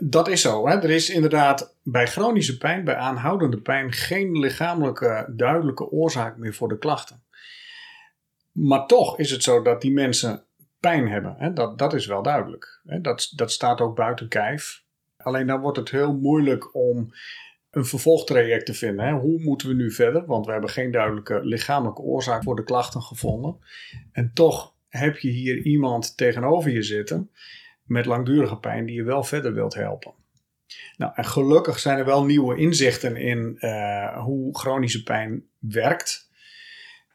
Dat 0.00 0.28
is 0.28 0.40
zo. 0.40 0.68
Hè? 0.68 0.74
Er 0.74 0.90
is 0.90 1.10
inderdaad 1.10 1.76
bij 1.82 2.06
chronische 2.06 2.58
pijn, 2.58 2.84
bij 2.84 2.96
aanhoudende 2.96 3.60
pijn, 3.60 3.92
geen 3.92 4.38
lichamelijke 4.38 5.32
duidelijke 5.36 5.90
oorzaak 5.90 6.36
meer 6.36 6.54
voor 6.54 6.68
de 6.68 6.78
klachten. 6.78 7.22
Maar 8.52 8.86
toch 8.86 9.18
is 9.18 9.30
het 9.30 9.42
zo 9.42 9.62
dat 9.62 9.80
die 9.80 9.92
mensen 9.92 10.44
pijn 10.80 11.08
hebben. 11.08 11.34
Hè? 11.38 11.52
Dat, 11.52 11.78
dat 11.78 11.94
is 11.94 12.06
wel 12.06 12.22
duidelijk. 12.22 12.80
Hè? 12.86 13.00
Dat, 13.00 13.32
dat 13.36 13.52
staat 13.52 13.80
ook 13.80 13.96
buiten 13.96 14.28
kijf. 14.28 14.82
Alleen 15.16 15.46
dan 15.46 15.60
wordt 15.60 15.78
het 15.78 15.90
heel 15.90 16.12
moeilijk 16.12 16.74
om 16.74 17.12
een 17.70 17.84
vervolgtraject 17.84 18.66
te 18.66 18.74
vinden. 18.74 19.06
Hè? 19.06 19.12
Hoe 19.12 19.42
moeten 19.42 19.68
we 19.68 19.74
nu 19.74 19.90
verder? 19.90 20.26
Want 20.26 20.46
we 20.46 20.52
hebben 20.52 20.70
geen 20.70 20.90
duidelijke 20.90 21.40
lichamelijke 21.42 22.02
oorzaak 22.02 22.42
voor 22.42 22.56
de 22.56 22.64
klachten 22.64 23.02
gevonden. 23.02 23.56
En 24.12 24.30
toch 24.34 24.74
heb 24.88 25.18
je 25.18 25.28
hier 25.28 25.62
iemand 25.62 26.16
tegenover 26.16 26.70
je 26.70 26.82
zitten 26.82 27.30
met 27.90 28.06
langdurige 28.06 28.56
pijn 28.56 28.86
die 28.86 28.94
je 28.94 29.02
wel 29.02 29.24
verder 29.24 29.54
wilt 29.54 29.74
helpen. 29.74 30.12
Nou, 30.96 31.12
en 31.14 31.24
gelukkig 31.24 31.78
zijn 31.78 31.98
er 31.98 32.04
wel 32.04 32.24
nieuwe 32.24 32.56
inzichten 32.56 33.16
in 33.16 33.56
uh, 33.60 34.22
hoe 34.22 34.58
chronische 34.58 35.02
pijn 35.02 35.44
werkt. 35.58 36.30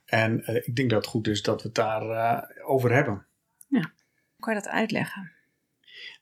En 0.06 0.44
uh, 0.50 0.56
ik 0.56 0.75
denk 0.75 0.89
dat 0.89 1.01
het 1.01 1.10
goed 1.10 1.27
is 1.27 1.42
dat 1.42 1.62
we 1.62 1.68
het 1.68 1.75
daarover 1.75 2.60
uh, 2.60 2.69
over 2.69 2.94
hebben. 2.94 3.25
Ja, 3.68 3.92
kan 4.39 4.54
je 4.54 4.61
dat 4.61 4.71
uitleggen? 4.71 5.31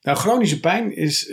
Nou, 0.01 0.17
chronische 0.17 0.59
pijn 0.59 0.95
is, 0.95 1.25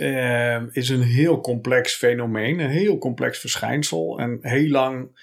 is 0.71 0.89
een 0.89 1.01
heel 1.01 1.41
complex 1.41 1.95
fenomeen, 1.95 2.59
een 2.59 2.69
heel 2.69 2.97
complex 2.97 3.39
verschijnsel. 3.39 4.19
En 4.19 4.37
heel 4.41 4.69
lang 4.69 5.19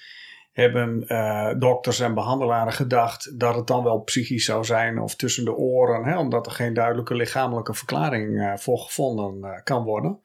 hebben 0.61 1.05
uh, 1.07 1.51
dokters 1.59 2.01
en 2.01 2.15
behandelaren 2.15 2.73
gedacht 2.73 3.39
dat 3.39 3.55
het 3.55 3.67
dan 3.67 3.85
wel 3.85 4.01
psychisch 4.01 4.45
zou 4.45 4.65
zijn 4.65 4.99
of 4.99 5.17
tussen 5.17 5.45
de 5.45 5.55
oren, 5.55 6.05
hè, 6.05 6.19
omdat 6.19 6.47
er 6.47 6.53
geen 6.53 6.75
duidelijke 6.75 7.15
lichamelijke 7.15 7.75
verklaring 7.75 8.31
uh, 8.31 8.57
voor 8.57 8.79
gevonden 8.79 9.51
uh, 9.51 9.63
kan 9.65 9.85
worden. 9.85 10.21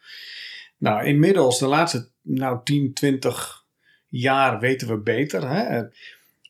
Nou, 0.77 1.05
inmiddels, 1.05 1.59
de 1.59 1.67
laatste 1.67 2.09
nou, 2.21 2.59
10, 2.63 2.93
20 2.93 3.65
jaar 4.07 4.59
weten 4.59 4.87
we 4.87 4.97
beter. 4.97 5.49
Hè. 5.49 5.83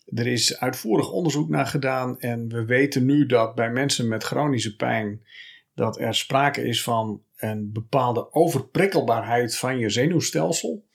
Er 0.05 0.27
is 0.27 0.59
uitvoerig 0.59 1.11
onderzoek 1.11 1.49
naar 1.49 1.67
gedaan 1.67 2.19
en 2.19 2.47
we 2.47 2.65
weten 2.65 3.05
nu 3.05 3.25
dat 3.25 3.55
bij 3.55 3.71
mensen 3.71 4.07
met 4.07 4.23
chronische 4.23 4.75
pijn 4.75 5.21
dat 5.75 5.99
er 5.99 6.15
sprake 6.15 6.63
is 6.63 6.83
van 6.83 7.21
een 7.37 7.71
bepaalde 7.71 8.33
overprikkelbaarheid 8.33 9.57
van 9.57 9.77
je 9.77 9.89
zenuwstelsel. 9.89 10.85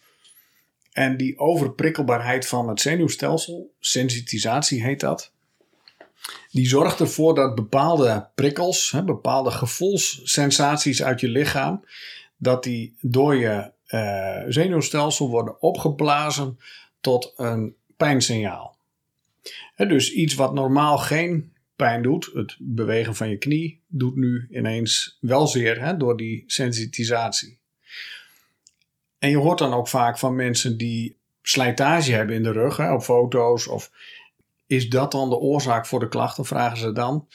En 0.99 1.17
die 1.17 1.39
overprikkelbaarheid 1.39 2.47
van 2.47 2.69
het 2.69 2.81
zenuwstelsel, 2.81 3.75
sensitisatie 3.81 4.83
heet 4.83 5.01
dat, 5.01 5.33
die 6.51 6.67
zorgt 6.67 7.01
ervoor 7.01 7.35
dat 7.35 7.55
bepaalde 7.55 8.29
prikkels, 8.35 8.91
hè, 8.91 9.05
bepaalde 9.05 9.51
gevoelssensaties 9.51 11.03
uit 11.03 11.21
je 11.21 11.29
lichaam, 11.29 11.85
dat 12.37 12.63
die 12.63 12.97
door 13.01 13.37
je 13.37 13.71
uh, 13.89 14.43
zenuwstelsel 14.49 15.29
worden 15.29 15.63
opgeblazen 15.63 16.59
tot 17.01 17.33
een 17.37 17.75
pijnsignaal. 17.97 18.77
Hè, 19.75 19.87
dus 19.87 20.13
iets 20.13 20.35
wat 20.35 20.55
normaal 20.55 20.99
geen 20.99 21.53
pijn 21.77 22.03
doet, 22.03 22.31
het 22.35 22.57
bewegen 22.59 23.15
van 23.15 23.29
je 23.29 23.37
knie, 23.37 23.81
doet 23.87 24.17
nu 24.17 24.49
ineens 24.51 25.19
wel 25.21 25.47
zeer 25.47 25.81
hè, 25.81 25.97
door 25.97 26.17
die 26.17 26.45
sensitisatie. 26.47 27.58
En 29.19 29.31
je 29.31 29.37
hoort 29.37 29.59
dan 29.59 29.75
ook 29.75 29.89
vaak 29.89 30.19
van 30.19 30.35
mensen 30.35 30.77
die 30.77 31.17
slijtage 31.43 32.13
hebben 32.13 32.37
in 32.37 32.43
de 32.43 32.53
rug, 32.53 32.77
hè, 32.77 32.93
op 32.93 33.03
foto's. 33.03 33.67
Of 33.67 33.91
is 34.67 34.89
dat 34.89 35.13
dan 35.13 35.29
de 35.31 35.37
oorzaak 35.37 35.87
voor 35.87 36.01
de 36.01 36.09
klachten, 36.09 36.45
vragen 36.45 36.79
ze 36.79 36.93
dan. 36.93 37.27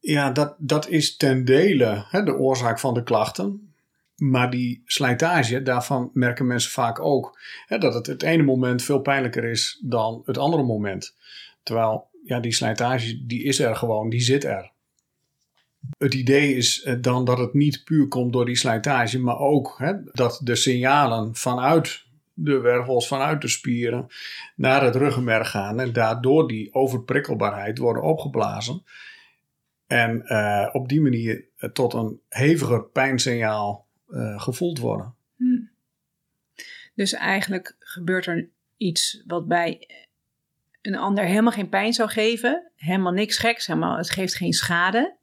Ja, 0.00 0.30
dat, 0.30 0.54
dat 0.58 0.88
is 0.88 1.16
ten 1.16 1.44
dele 1.44 2.04
hè, 2.08 2.22
de 2.22 2.36
oorzaak 2.36 2.78
van 2.78 2.94
de 2.94 3.02
klachten. 3.02 3.72
Maar 4.16 4.50
die 4.50 4.82
slijtage, 4.86 5.62
daarvan 5.62 6.10
merken 6.12 6.46
mensen 6.46 6.70
vaak 6.70 7.00
ook 7.00 7.38
hè, 7.66 7.78
dat 7.78 7.94
het 7.94 8.06
het 8.06 8.22
ene 8.22 8.42
moment 8.42 8.82
veel 8.82 9.00
pijnlijker 9.00 9.44
is 9.44 9.80
dan 9.82 10.22
het 10.24 10.38
andere 10.38 10.62
moment. 10.62 11.14
Terwijl 11.62 12.08
ja, 12.24 12.40
die 12.40 12.52
slijtage, 12.52 13.26
die 13.26 13.42
is 13.42 13.58
er 13.58 13.76
gewoon, 13.76 14.08
die 14.08 14.20
zit 14.20 14.44
er. 14.44 14.72
Het 15.98 16.14
idee 16.14 16.54
is 16.54 16.82
eh, 16.82 16.94
dan 17.00 17.24
dat 17.24 17.38
het 17.38 17.54
niet 17.54 17.84
puur 17.84 18.08
komt 18.08 18.32
door 18.32 18.46
die 18.46 18.56
slijtage, 18.56 19.18
maar 19.18 19.38
ook 19.38 19.74
hè, 19.78 19.92
dat 20.04 20.40
de 20.44 20.56
signalen 20.56 21.34
vanuit 21.34 22.06
de 22.34 22.58
wervels, 22.58 23.08
vanuit 23.08 23.40
de 23.40 23.48
spieren 23.48 24.06
naar 24.56 24.82
het 24.82 24.96
ruggenmerg 24.96 25.50
gaan 25.50 25.80
en 25.80 25.92
daardoor 25.92 26.48
die 26.48 26.74
overprikkelbaarheid 26.74 27.78
worden 27.78 28.02
opgeblazen. 28.02 28.82
En 29.86 30.22
uh, 30.24 30.68
op 30.72 30.88
die 30.88 31.00
manier 31.00 31.44
tot 31.72 31.92
een 31.92 32.20
heviger 32.28 32.84
pijnsignaal 32.84 33.86
gevoeld 34.36 34.78
worden. 34.78 35.14
Hmm. 35.36 35.70
Dus 36.94 37.12
eigenlijk 37.12 37.76
gebeurt 37.78 38.26
er 38.26 38.48
iets 38.76 39.22
wat 39.26 39.48
bij 39.48 39.88
een 40.82 40.96
ander 40.96 41.24
helemaal 41.24 41.52
geen 41.52 41.68
pijn 41.68 41.92
zou 41.92 42.08
geven, 42.08 42.70
helemaal 42.76 43.12
niks 43.12 43.38
geks, 43.38 43.66
helemaal, 43.66 43.96
het 43.96 44.10
geeft 44.10 44.34
geen 44.34 44.52
schade. 44.52 45.17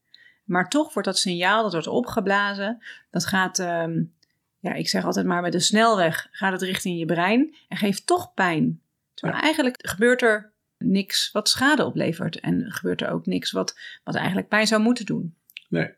Maar 0.45 0.69
toch 0.69 0.93
wordt 0.93 1.07
dat 1.07 1.17
signaal, 1.17 1.63
dat 1.63 1.71
wordt 1.71 1.87
opgeblazen, 1.87 2.83
dat 3.11 3.25
gaat, 3.25 3.59
um, 3.59 4.13
ja, 4.59 4.73
ik 4.73 4.89
zeg 4.89 5.05
altijd 5.05 5.25
maar 5.25 5.41
met 5.41 5.53
een 5.53 5.61
snelweg, 5.61 6.27
gaat 6.31 6.51
het 6.51 6.61
richting 6.61 6.99
je 6.99 7.05
brein 7.05 7.55
en 7.69 7.77
geeft 7.77 8.07
toch 8.07 8.33
pijn. 8.33 8.81
Terwijl 9.13 9.41
eigenlijk 9.41 9.77
gebeurt 9.81 10.21
er 10.21 10.51
niks 10.77 11.31
wat 11.31 11.49
schade 11.49 11.85
oplevert 11.85 12.39
en 12.39 12.65
gebeurt 12.71 13.01
er 13.01 13.09
ook 13.09 13.25
niks 13.25 13.51
wat, 13.51 13.77
wat 14.03 14.15
eigenlijk 14.15 14.47
pijn 14.47 14.67
zou 14.67 14.81
moeten 14.81 15.05
doen. 15.05 15.35
Nee. 15.69 15.93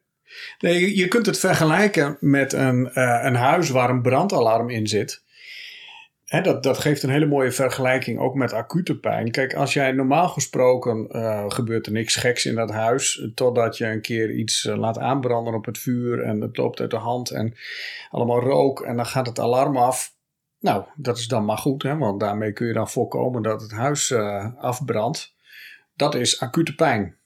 Nee, 0.59 0.95
je 0.95 1.07
kunt 1.07 1.25
het 1.25 1.39
vergelijken 1.39 2.17
met 2.19 2.53
een, 2.53 2.91
uh, 2.93 3.19
een 3.23 3.35
huis 3.35 3.69
waar 3.69 3.89
een 3.89 4.01
brandalarm 4.01 4.69
in 4.69 4.87
zit. 4.87 5.23
Dat, 6.27 6.63
dat 6.63 6.77
geeft 6.77 7.03
een 7.03 7.09
hele 7.09 7.25
mooie 7.25 7.51
vergelijking 7.51 8.19
ook 8.19 8.35
met 8.35 8.53
acute 8.53 8.99
pijn. 8.99 9.31
Kijk, 9.31 9.53
als 9.53 9.73
jij 9.73 9.91
normaal 9.91 10.29
gesproken 10.29 11.07
uh, 11.11 11.45
gebeurt 11.47 11.85
er 11.85 11.91
niks 11.91 12.15
geks 12.15 12.45
in 12.45 12.55
dat 12.55 12.71
huis, 12.71 13.29
totdat 13.35 13.77
je 13.77 13.85
een 13.85 14.01
keer 14.01 14.31
iets 14.31 14.63
uh, 14.63 14.77
laat 14.77 14.97
aanbranden 14.97 15.53
op 15.53 15.65
het 15.65 15.77
vuur 15.77 16.23
en 16.23 16.41
het 16.41 16.57
loopt 16.57 16.79
uit 16.79 16.91
de 16.91 16.97
hand 16.97 17.31
en 17.31 17.55
allemaal 18.09 18.39
rook 18.39 18.81
en 18.81 18.95
dan 18.95 19.05
gaat 19.05 19.27
het 19.27 19.39
alarm 19.39 19.77
af. 19.77 20.15
Nou, 20.59 20.85
dat 20.95 21.17
is 21.17 21.27
dan 21.27 21.45
maar 21.45 21.57
goed, 21.57 21.83
hè, 21.83 21.97
want 21.97 22.19
daarmee 22.19 22.53
kun 22.53 22.67
je 22.67 22.73
dan 22.73 22.89
voorkomen 22.89 23.41
dat 23.43 23.61
het 23.61 23.71
huis 23.71 24.09
uh, 24.09 24.55
afbrandt. 24.57 25.35
Dat 25.95 26.15
is 26.15 26.39
acute 26.39 26.75
pijn. 26.75 27.17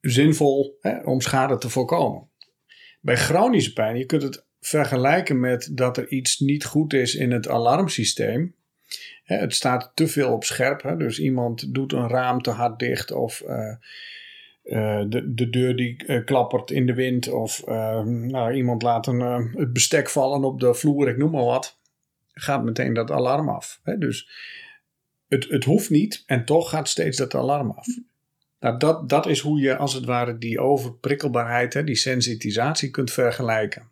Zinvol 0.00 0.76
hè, 0.80 0.98
om 0.98 1.20
schade 1.20 1.58
te 1.58 1.68
voorkomen. 1.68 2.28
Bij 3.00 3.16
chronische 3.16 3.72
pijn, 3.72 3.96
je 3.96 4.06
kunt 4.06 4.22
het 4.22 4.45
vergelijken 4.60 5.40
met 5.40 5.68
dat 5.72 5.96
er 5.96 6.08
iets 6.08 6.38
niet 6.38 6.64
goed 6.64 6.92
is 6.92 7.14
in 7.14 7.30
het 7.30 7.48
alarmsysteem. 7.48 8.54
Het 9.24 9.54
staat 9.54 9.92
te 9.94 10.08
veel 10.08 10.32
op 10.32 10.44
scherp. 10.44 10.94
Dus 10.98 11.18
iemand 11.18 11.74
doet 11.74 11.92
een 11.92 12.08
raam 12.08 12.42
te 12.42 12.50
hard 12.50 12.78
dicht 12.78 13.12
of 13.12 13.42
uh, 13.46 13.74
uh, 14.64 15.02
de, 15.08 15.34
de 15.34 15.50
deur 15.50 15.76
die 15.76 16.04
uh, 16.06 16.24
klappert 16.24 16.70
in 16.70 16.86
de 16.86 16.94
wind 16.94 17.28
of 17.28 17.66
nou, 17.66 18.52
iemand 18.52 18.82
laat 18.82 19.06
een, 19.06 19.20
het 19.56 19.72
bestek 19.72 20.08
vallen 20.08 20.44
op 20.44 20.60
de 20.60 20.74
vloer, 20.74 21.08
ik 21.08 21.16
noem 21.16 21.30
maar 21.30 21.44
wat. 21.44 21.78
Gaat 22.32 22.64
meteen 22.64 22.94
dat 22.94 23.10
alarm 23.10 23.48
af. 23.48 23.80
Dus 23.98 24.28
het, 25.28 25.48
het 25.48 25.64
hoeft 25.64 25.90
niet 25.90 26.22
en 26.26 26.44
toch 26.44 26.70
gaat 26.70 26.88
steeds 26.88 27.16
dat 27.16 27.34
alarm 27.34 27.70
af. 27.70 27.86
Nou, 28.60 28.78
dat, 28.78 29.08
dat 29.08 29.26
is 29.26 29.40
hoe 29.40 29.60
je 29.60 29.76
als 29.76 29.94
het 29.94 30.04
ware 30.04 30.38
die 30.38 30.60
overprikkelbaarheid, 30.60 31.74
hè, 31.74 31.84
die 31.84 31.96
sensitisatie 31.96 32.90
kunt 32.90 33.10
vergelijken. 33.10 33.90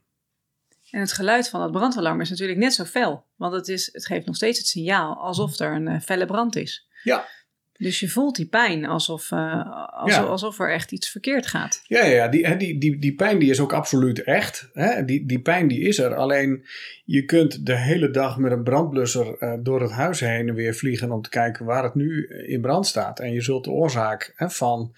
En 0.94 1.00
het 1.00 1.12
geluid 1.12 1.48
van 1.48 1.60
dat 1.60 1.72
brandalarm 1.72 2.20
is 2.20 2.30
natuurlijk 2.30 2.58
net 2.58 2.74
zo 2.74 2.84
fel. 2.84 3.24
Want 3.36 3.54
het, 3.54 3.68
is, 3.68 3.88
het 3.92 4.06
geeft 4.06 4.26
nog 4.26 4.36
steeds 4.36 4.58
het 4.58 4.66
signaal 4.66 5.16
alsof 5.16 5.58
er 5.58 5.74
een 5.74 5.88
uh, 5.88 6.00
felle 6.00 6.26
brand 6.26 6.56
is. 6.56 6.88
Ja. 7.02 7.28
Dus 7.76 8.00
je 8.00 8.08
voelt 8.08 8.36
die 8.36 8.46
pijn 8.46 8.84
alsof, 8.84 9.30
uh, 9.30 9.88
alsof, 9.92 10.26
alsof, 10.26 10.58
er 10.58 10.72
echt 10.72 10.92
iets 10.92 11.08
verkeerd 11.08 11.46
gaat. 11.46 11.82
Ja, 11.86 12.04
ja 12.04 12.28
die, 12.28 12.56
die, 12.56 12.78
die, 12.78 12.98
die 12.98 13.14
pijn 13.14 13.38
die 13.38 13.50
is 13.50 13.60
ook 13.60 13.72
absoluut 13.72 14.22
echt. 14.22 14.70
Hè? 14.72 15.04
Die, 15.04 15.26
die 15.26 15.40
pijn 15.40 15.68
die 15.68 15.80
is 15.80 15.98
er. 15.98 16.14
Alleen 16.14 16.64
je 17.04 17.24
kunt 17.24 17.66
de 17.66 17.76
hele 17.76 18.10
dag 18.10 18.38
met 18.38 18.52
een 18.52 18.62
brandblusser 18.62 19.42
uh, 19.42 19.54
door 19.60 19.80
het 19.80 19.90
huis 19.90 20.20
heen 20.20 20.48
en 20.48 20.54
weer 20.54 20.74
vliegen 20.74 21.10
om 21.10 21.22
te 21.22 21.28
kijken 21.28 21.64
waar 21.64 21.82
het 21.82 21.94
nu 21.94 22.26
in 22.46 22.60
brand 22.60 22.86
staat. 22.86 23.20
En 23.20 23.32
je 23.32 23.40
zult 23.40 23.64
de 23.64 23.70
oorzaak 23.70 24.32
hè, 24.36 24.50
van 24.50 24.94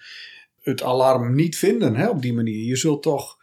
het 0.61 0.83
alarm 0.83 1.35
niet 1.35 1.57
vinden 1.57 1.95
hè, 1.95 2.09
op 2.09 2.21
die 2.21 2.33
manier. 2.33 2.65
Je 2.65 2.75
zult 2.75 3.03
toch 3.03 3.36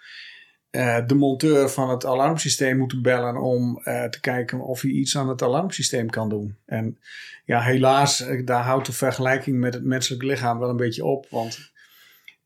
uh, 0.75 1.07
de 1.07 1.15
monteur 1.15 1.69
van 1.69 1.91
het 1.91 2.07
alarmsysteem 2.07 2.79
moeten 2.79 3.03
bellen 3.03 3.37
om 3.37 3.81
uh, 3.85 4.05
te 4.05 4.21
kijken 4.21 4.61
of 4.61 4.81
hij 4.81 4.91
iets 4.91 5.19
aan 5.19 5.29
het 5.29 5.43
alarmsysteem 5.43 6.11
kan 6.11 6.29
doen. 6.29 6.57
En 6.67 6.99
ja, 7.45 7.61
helaas, 7.61 8.21
eh, 8.21 8.47
daar 8.47 8.63
houdt 8.63 8.87
de 8.87 8.93
vergelijking 8.93 9.59
met 9.59 9.75
het 9.75 9.85
menselijk 9.85 10.23
lichaam 10.23 10.59
wel 10.59 10.69
een 10.69 10.77
beetje 10.77 11.05
op. 11.05 11.27
Want 11.31 11.73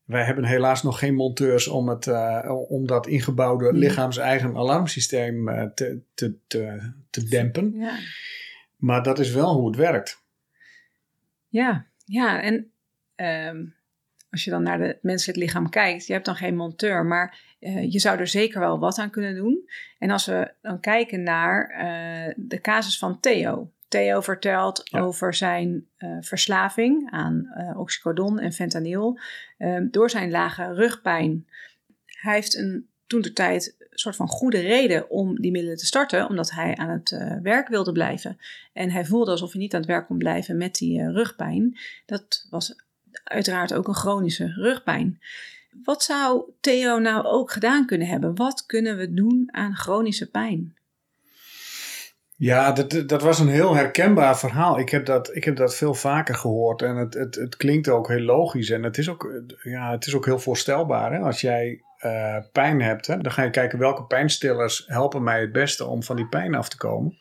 wij 0.05 0.25
hebben 0.25 0.45
helaas 0.45 0.83
nog 0.83 0.99
geen 0.99 1.15
monteurs 1.15 1.69
om, 1.69 1.89
het, 1.89 2.07
uh, 2.07 2.51
om 2.69 2.87
dat 2.87 3.07
ingebouwde 3.07 3.73
lichaams-eigen 3.73 4.57
alarmsysteem 4.57 5.45
te, 5.75 6.01
te, 6.15 6.35
te, 6.47 6.93
te 7.11 7.25
dempen. 7.25 7.73
Ja. 7.75 7.99
Maar 8.77 9.03
dat 9.03 9.19
is 9.19 9.31
wel 9.31 9.55
hoe 9.55 9.67
het 9.67 9.77
werkt. 9.77 10.23
Ja, 11.49 11.87
ja 12.05 12.43
en 12.43 12.73
um, 13.17 13.75
als 14.31 14.45
je 14.45 14.51
dan 14.51 14.63
naar 14.63 14.81
het 14.81 15.03
menselijk 15.03 15.39
lichaam 15.39 15.69
kijkt, 15.69 16.07
je 16.07 16.13
hebt 16.13 16.25
dan 16.25 16.37
geen 16.37 16.57
monteur, 16.57 17.05
maar 17.07 17.57
uh, 17.61 17.93
je 17.93 17.99
zou 17.99 18.19
er 18.19 18.27
zeker 18.27 18.61
wel 18.61 18.79
wat 18.79 18.99
aan 18.99 19.11
kunnen 19.11 19.35
doen. 19.35 19.69
En 19.99 20.11
als 20.11 20.27
we 20.27 20.53
dan 20.63 20.81
kijken 20.81 21.23
naar 21.23 21.71
uh, 21.71 22.35
de 22.37 22.61
casus 22.61 22.99
van 22.99 23.21
Theo. 23.21 23.73
Theo 23.89 24.21
vertelt 24.21 24.81
ja. 24.85 25.01
over 25.01 25.35
zijn 25.35 25.87
uh, 25.99 26.17
verslaving 26.21 27.11
aan 27.11 27.49
oxycodon 27.77 28.39
en 28.39 28.53
fentanyl 28.53 29.19
door 29.91 30.11
zijn 30.11 30.31
lage 30.31 30.75
rugpijn. 30.75 31.47
Hij 32.05 32.35
heeft 32.35 32.57
een 32.57 32.89
toen 33.07 33.21
de 33.21 33.33
tijd 33.33 33.77
een 33.79 33.99
soort 33.99 34.17
van 34.17 34.29
goede 34.29 34.61
reden 34.61 35.11
om 35.11 35.41
die 35.41 35.51
middelen 35.51 35.77
te 35.77 35.87
starten, 35.87 36.29
omdat 36.29 36.51
hij 36.51 36.77
aan 36.77 36.91
het 36.91 37.39
werk 37.43 37.69
wilde 37.69 37.93
blijven. 37.93 38.39
En 38.73 38.91
hij 38.91 39.05
voelde 39.05 39.31
alsof 39.31 39.53
hij 39.53 39.61
niet 39.61 39.75
aan 39.75 39.81
het 39.81 39.89
werk 39.89 40.07
kon 40.07 40.19
blijven 40.19 40.57
met 40.57 40.75
die 40.75 41.11
rugpijn. 41.11 41.79
Dat 42.07 42.47
was 42.51 42.75
uiteraard 43.29 43.75
ook 43.75 43.89
een 43.89 43.95
chronische 43.95 44.47
rugpijn. 44.47 45.21
Wat 45.85 46.03
zou 46.03 46.43
Theo 46.61 46.99
nou 46.99 47.25
ook 47.25 47.53
gedaan 47.53 47.87
kunnen 47.87 48.07
hebben? 48.07 48.37
Wat 48.37 48.67
kunnen 48.67 48.97
we 48.97 49.15
doen 49.15 49.49
aan 49.51 49.77
chronische 49.77 50.31
pijn? 50.31 50.77
Ja, 52.37 52.73
dat, 52.73 53.09
dat 53.09 53.23
was 53.23 53.39
een 53.39 53.49
heel 53.49 53.75
herkenbaar 53.75 54.39
verhaal. 54.39 54.79
Ik 54.79 54.89
heb 54.89 55.07
dat, 55.07 55.37
ik 55.37 55.45
heb 55.45 55.57
dat 55.57 55.77
veel 55.77 55.95
vaker 55.95 56.35
gehoord 56.35 56.83
en 56.83 56.97
het, 56.97 57.15
het, 57.15 57.35
het 57.35 57.57
klinkt 57.57 57.89
ook 57.89 58.09
heel 58.09 58.21
logisch 58.21 58.71
en 58.71 58.83
het 58.83 58.99
is 58.99 59.09
ook, 59.09 59.43
ja, 59.63 59.91
het 59.91 60.07
is 60.07 60.15
ook 60.15 60.25
heel 60.25 60.39
voorstelbaar. 60.39 61.13
Hè? 61.13 61.19
Als 61.19 61.41
jij 61.41 61.83
uh, 62.05 62.37
pijn 62.53 62.83
hebt, 62.83 63.07
hè, 63.07 63.19
dan 63.19 63.33
ga 63.33 63.43
je 63.43 63.51
kijken 63.51 63.79
welke 63.79 64.05
pijnstillers 64.05 64.85
helpen 64.87 65.23
mij 65.23 65.41
het 65.41 65.53
beste 65.53 65.87
om 65.87 66.03
van 66.03 66.17
die 66.17 66.29
pijn 66.29 66.55
af 66.55 66.69
te 66.69 66.77
komen. 66.77 67.19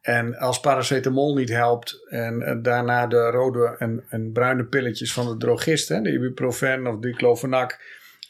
En 0.00 0.36
als 0.36 0.60
paracetamol 0.60 1.34
niet 1.34 1.48
helpt 1.48 2.06
en, 2.08 2.62
daarna 2.62 3.06
de 3.06 3.30
rode 3.30 3.76
en, 4.08 4.32
bruine 4.32 4.64
pilletjes 4.64 5.12
van 5.12 5.26
de 5.26 5.36
drogist, 5.36 5.88
hè, 5.88 6.00
de 6.00 6.12
ibuprofen 6.12 6.86
of 6.86 6.98
diclofenac, 6.98 7.80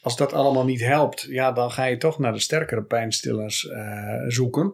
als 0.01 0.17
dat 0.17 0.33
allemaal 0.33 0.65
niet 0.65 0.81
helpt, 0.81 1.21
ja, 1.21 1.51
dan 1.51 1.71
ga 1.71 1.85
je 1.85 1.97
toch 1.97 2.19
naar 2.19 2.33
de 2.33 2.39
sterkere 2.39 2.83
pijnstillers 2.83 3.63
uh, 3.63 4.23
zoeken. 4.27 4.73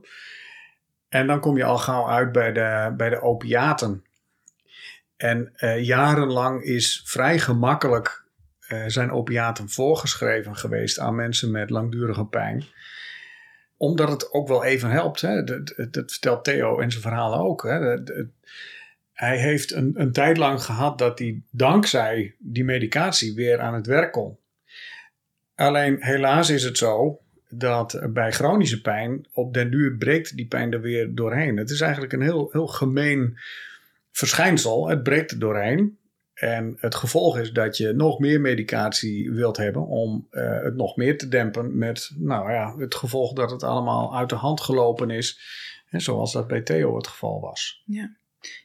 En 1.09 1.27
dan 1.27 1.39
kom 1.39 1.57
je 1.57 1.63
al 1.63 1.77
gauw 1.77 2.09
uit 2.09 2.31
bij 2.31 2.51
de, 2.51 2.93
bij 2.97 3.09
de 3.09 3.21
opiaten. 3.21 4.05
En 5.17 5.53
uh, 5.57 5.83
jarenlang 5.83 6.63
is 6.63 7.01
vrij 7.05 7.39
gemakkelijk 7.39 8.25
uh, 8.69 8.83
zijn 8.87 9.11
opiaten 9.11 9.69
voorgeschreven 9.69 10.55
geweest 10.55 10.99
aan 10.99 11.15
mensen 11.15 11.51
met 11.51 11.69
langdurige 11.69 12.25
pijn 12.25 12.65
omdat 13.77 14.10
het 14.10 14.34
ook 14.34 14.48
wel 14.48 14.63
even 14.63 14.89
helpt. 14.89 15.22
Hè? 15.22 15.43
Dat, 15.43 15.74
dat, 15.91 16.12
vertelt 16.12 16.43
Theo 16.43 16.79
in 16.79 16.91
zijn 16.91 17.03
verhalen 17.03 17.39
ook. 17.39 17.63
Hè? 17.63 17.98
hij 19.13 19.38
heeft 19.38 19.74
een, 19.74 19.91
een 19.96 20.12
tijd 20.12 20.38
lang 20.38 20.62
gehad 20.62 20.98
dat 20.98 21.19
hij 21.19 21.41
dankzij 21.51 22.36
die 22.39 22.63
medicatie 22.63 23.34
weer 23.34 23.60
aan 23.60 23.74
het 23.74 23.86
werk 23.86 24.12
kon. 24.12 24.38
Alleen 25.55 25.98
helaas 26.00 26.50
is 26.50 26.63
het 26.63 26.77
zo 26.77 27.22
dat 27.50 28.00
bij 28.10 28.31
chronische 28.31 28.81
pijn 28.81 29.27
op 29.34 29.53
den 29.53 29.72
duur 29.72 29.96
breekt 29.96 30.36
die 30.36 30.48
pijn 30.48 30.74
er 30.74 30.81
weer 30.81 31.15
doorheen. 31.15 31.57
Het 31.57 31.69
is 31.69 31.81
eigenlijk 31.81 32.13
een 32.13 32.22
heel, 32.22 32.50
heel 32.51 32.67
gemeen 32.67 33.38
verschijnsel. 34.12 34.88
Het 34.88 35.03
breekt 35.03 35.31
er 35.31 35.39
doorheen. 35.39 35.98
En 36.38 36.77
het 36.79 36.96
gevolg 36.96 37.38
is 37.38 37.51
dat 37.51 37.77
je 37.77 37.94
nog 37.94 38.20
meer 38.20 38.41
medicatie 38.41 39.32
wilt 39.32 39.58
hebben 39.58 39.88
om 39.88 40.27
uh, 40.32 40.62
het 40.63 40.75
nog 40.75 40.96
meer 40.96 41.17
te 41.17 41.27
dempen 41.27 41.77
met 41.77 42.12
nou 42.15 42.51
ja, 42.51 42.75
het 42.77 42.96
gevolg 42.96 43.34
dat 43.34 43.51
het 43.51 43.63
allemaal 43.63 44.17
uit 44.17 44.29
de 44.29 44.36
hand 44.36 44.62
gelopen 44.62 45.10
is. 45.10 45.39
En 45.89 46.01
zoals 46.01 46.34
dat 46.34 46.48
bij 46.48 46.62
Theo 46.62 46.96
het 46.96 47.08
geval 47.08 47.41
was. 47.41 47.84
Ja. 47.86 48.15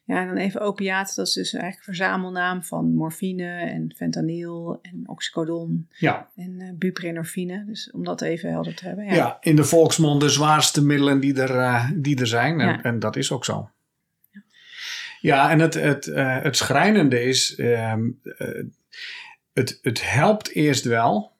Ja, 0.04 0.20
en 0.20 0.26
dan 0.26 0.36
even 0.36 0.60
opiaten, 0.60 1.14
dat 1.16 1.26
is 1.26 1.32
dus 1.32 1.52
eigenlijk 1.52 1.86
een 1.86 1.94
verzamelnaam 1.94 2.62
van 2.62 2.94
morfine 2.94 3.46
en 3.48 3.94
fentanyl 3.96 4.78
en 4.82 5.02
oxycodon 5.06 5.88
Ja, 5.98 6.28
en 6.36 6.60
uh, 6.60 6.70
buprenorfine. 6.74 7.64
Dus 7.66 7.90
om 7.90 8.04
dat 8.04 8.20
even 8.20 8.50
helder 8.50 8.74
te 8.74 8.84
hebben. 8.86 9.04
ja. 9.04 9.14
Ja, 9.14 9.36
in 9.40 9.56
de 9.56 9.64
volksmond 9.64 10.20
de 10.20 10.28
zwaarste 10.28 10.84
middelen 10.84 11.20
die 11.20 11.40
er, 11.40 11.58
eh, 11.58 11.90
die 11.94 12.20
er 12.20 12.26
zijn. 12.26 12.60
En, 12.60 12.66
Ja. 12.68 12.82
en 12.82 12.98
dat 12.98 13.16
is 13.16 13.32
ook 13.32 13.44
zo. 13.44 13.70
Ja, 15.22 15.50
en 15.50 15.60
het, 15.60 15.74
het, 15.74 16.06
eh, 16.06 16.42
het 16.42 16.56
schrijnende 16.56 17.22
is, 17.22 17.54
ehm, 17.54 18.10
eh, 18.38 18.64
het, 19.52 19.78
het 19.82 20.10
helpt 20.10 20.50
eerst 20.54 20.84
wel. 20.84 21.32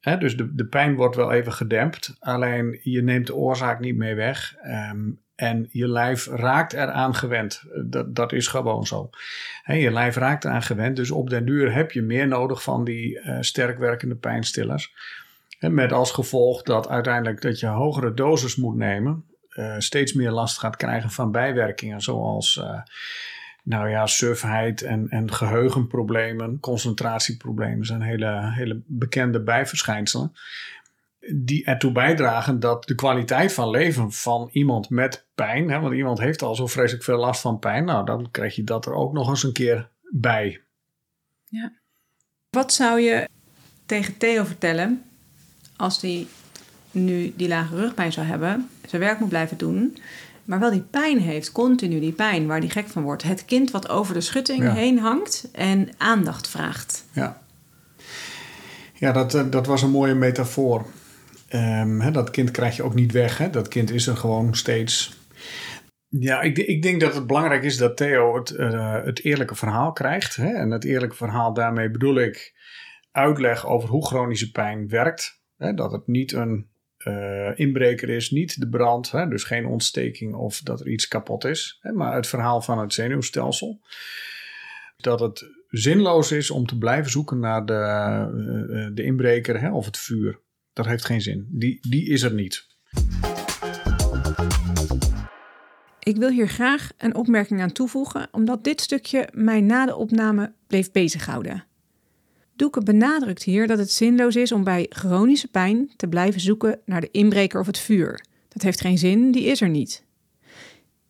Hè, 0.00 0.18
dus 0.18 0.36
de, 0.36 0.54
de 0.54 0.66
pijn 0.66 0.94
wordt 0.94 1.16
wel 1.16 1.32
even 1.32 1.52
gedempt. 1.52 2.16
Alleen 2.18 2.80
je 2.82 3.02
neemt 3.02 3.26
de 3.26 3.34
oorzaak 3.34 3.80
niet 3.80 3.96
mee 3.96 4.14
weg. 4.14 4.54
ehm, 4.62 5.10
en 5.34 5.68
je 5.70 5.88
lijf 5.88 6.26
raakt 6.26 6.72
eraan 6.72 7.14
gewend. 7.14 7.62
Dat, 7.84 8.14
dat 8.14 8.32
is 8.32 8.46
gewoon 8.46 8.86
zo. 8.86 9.10
Je 9.64 9.90
lijf 9.90 10.16
raakt 10.16 10.44
eraan 10.44 10.62
gewend. 10.62 10.96
Dus 10.96 11.10
op 11.10 11.30
den 11.30 11.46
duur 11.46 11.74
heb 11.74 11.92
je 11.92 12.02
meer 12.02 12.28
nodig 12.28 12.62
van 12.62 12.84
die 12.84 13.20
eh, 13.20 13.36
sterk 13.40 13.78
werkende 13.78 14.14
pijnstillers. 14.14 14.94
Met 15.60 15.92
als 15.92 16.12
gevolg 16.12 16.62
dat 16.62 16.88
uiteindelijk 16.88 17.40
dat 17.40 17.60
je 17.60 17.66
hogere 17.66 18.14
doses 18.14 18.56
moet 18.56 18.76
nemen. 18.76 19.24
Eh, 19.60 19.74
steeds 19.78 20.12
meer 20.12 20.30
last 20.30 20.58
gaat 20.58 20.76
krijgen 20.76 21.10
van 21.10 21.30
bijwerkingen. 21.30 22.00
Zoals 22.00 22.58
eh, 22.58 22.80
nou 23.62 23.88
ja, 23.88 24.06
sufheid 24.06 24.82
en, 24.82 25.08
en 25.08 25.32
geheugenproblemen, 25.32 26.60
concentratieproblemen 26.60 27.86
zijn 27.86 28.02
hele, 28.02 28.52
hele 28.54 28.82
bekende 28.86 29.42
bijverschijnselen. 29.42 30.32
Die 31.34 31.64
ertoe 31.64 31.92
bijdragen 31.92 32.60
dat 32.60 32.86
de 32.86 32.94
kwaliteit 32.94 33.52
van 33.52 33.70
leven 33.70 34.12
van 34.12 34.48
iemand 34.52 34.90
met 34.90 35.26
pijn, 35.34 35.70
hè, 35.70 35.80
want 35.80 35.94
iemand 35.94 36.18
heeft 36.18 36.42
al 36.42 36.54
zo 36.54 36.66
vreselijk 36.66 37.04
veel 37.04 37.18
last 37.18 37.40
van 37.40 37.58
pijn, 37.58 37.84
nou 37.84 38.04
dan 38.04 38.30
krijg 38.30 38.56
je 38.56 38.64
dat 38.64 38.86
er 38.86 38.94
ook 38.94 39.12
nog 39.12 39.28
eens 39.28 39.42
een 39.42 39.52
keer 39.52 39.88
bij. 40.10 40.60
Wat 42.50 42.72
zou 42.72 43.00
je 43.00 43.28
tegen 43.86 44.16
Theo 44.16 44.44
vertellen 44.44 45.02
als 45.76 46.00
hij 46.00 46.26
nu 46.90 47.32
die 47.36 47.48
lage 47.48 47.76
rugpijn 47.76 48.12
zou 48.12 48.26
hebben, 48.26 48.68
zijn 48.90 49.02
werk 49.02 49.18
moet 49.20 49.28
blijven 49.28 49.58
doen, 49.58 49.96
maar 50.44 50.58
wel 50.58 50.70
die 50.70 50.80
pijn 50.90 51.18
heeft, 51.18 51.52
continu 51.52 52.00
die 52.00 52.12
pijn 52.12 52.46
waar 52.46 52.58
hij 52.58 52.68
gek 52.68 52.88
van 52.88 53.02
wordt? 53.02 53.22
Het 53.22 53.44
kind 53.44 53.70
wat 53.70 53.88
over 53.88 54.14
de 54.14 54.20
schutting 54.20 54.62
Ja. 54.62 54.72
heen 54.72 54.98
hangt 54.98 55.48
en 55.52 55.88
aandacht 55.98 56.48
vraagt. 56.48 57.04
Ja, 57.12 57.42
ja 58.94 59.12
dat, 59.12 59.34
eh, 59.34 59.44
dat 59.50 59.66
was 59.66 59.82
een 59.82 59.90
mooie 59.90 60.14
metafoor. 60.14 60.86
Ehm, 61.48 62.12
dat 62.12 62.30
kind 62.30 62.50
krijg 62.50 62.76
je 62.76 62.82
ook 62.82 62.94
niet 62.94 63.12
weg. 63.12 63.50
Dat 63.50 63.68
kind 63.68 63.90
is 63.90 64.06
er 64.06 64.16
gewoon 64.16 64.54
steeds. 64.54 65.18
Ja, 66.08 66.40
ik, 66.40 66.58
ik 66.58 66.82
denk 66.82 67.00
dat 67.00 67.14
het 67.14 67.26
belangrijk 67.26 67.62
is 67.62 67.76
dat 67.76 67.96
Theo 67.96 68.36
het, 68.36 68.50
eh, 68.50 69.04
het 69.04 69.24
eerlijke 69.24 69.54
verhaal 69.54 69.92
krijgt. 69.92 70.36
Hè? 70.36 70.52
En 70.52 70.70
het 70.70 70.84
eerlijke 70.84 71.16
verhaal, 71.16 71.52
daarmee 71.54 71.90
bedoel 71.90 72.18
ik 72.18 72.54
uitleg 73.12 73.66
over 73.66 73.88
hoe 73.88 74.06
chronische 74.06 74.50
pijn 74.50 74.88
werkt. 74.88 75.40
Hè? 75.56 75.74
Dat 75.74 75.92
het 75.92 76.06
niet 76.06 76.32
een 76.32 76.69
eh, 77.04 77.58
inbreker 77.58 78.08
is, 78.08 78.30
niet 78.30 78.60
de 78.60 78.68
brand, 78.68 79.10
hè? 79.10 79.28
dus 79.28 79.44
geen 79.44 79.66
ontsteking 79.66 80.34
of 80.34 80.60
dat 80.60 80.80
er 80.80 80.88
iets 80.88 81.08
kapot 81.08 81.44
is. 81.44 81.78
Hè? 81.80 81.92
Maar 81.92 82.14
het 82.14 82.26
verhaal 82.26 82.60
van 82.62 82.78
het 82.78 82.92
zenuwstelsel. 82.92 83.80
Dat 84.96 85.20
het 85.20 85.50
zinloos 85.68 86.32
is 86.32 86.50
om 86.50 86.66
te 86.66 86.78
blijven 86.78 87.10
zoeken 87.10 87.38
naar 87.38 87.66
de, 87.66 87.72
eh, 87.72 88.86
de 88.94 89.02
inbreker 89.02 89.60
hè? 89.60 89.72
of 89.72 89.86
het 89.86 89.98
vuur. 89.98 90.40
Dat 90.72 90.86
heeft 90.86 91.04
geen 91.04 91.20
zin. 91.20 91.46
Die, 91.50 91.78
die 91.88 92.08
is 92.08 92.22
er 92.22 92.34
niet. 92.34 92.66
Ik 95.98 96.16
wil 96.16 96.30
hier 96.30 96.48
graag 96.48 96.90
een 96.96 97.14
opmerking 97.14 97.60
aan 97.60 97.72
toevoegen, 97.72 98.28
omdat 98.30 98.64
dit 98.64 98.80
stukje 98.80 99.28
mij 99.32 99.60
na 99.60 99.86
de 99.86 99.96
opname 99.96 100.52
bleef 100.66 100.92
bezighouden. 100.92 101.64
Doeke 102.60 102.82
benadrukt 102.82 103.42
hier 103.42 103.66
dat 103.66 103.78
het 103.78 103.92
zinloos 103.92 104.36
is 104.36 104.52
om 104.52 104.64
bij 104.64 104.86
chronische 104.88 105.48
pijn 105.48 105.90
te 105.96 106.08
blijven 106.08 106.40
zoeken 106.40 106.80
naar 106.84 107.00
de 107.00 107.10
inbreker 107.10 107.60
of 107.60 107.66
het 107.66 107.78
vuur. 107.78 108.24
Dat 108.48 108.62
heeft 108.62 108.80
geen 108.80 108.98
zin, 108.98 109.32
die 109.32 109.44
is 109.44 109.60
er 109.60 109.68
niet. 109.68 110.04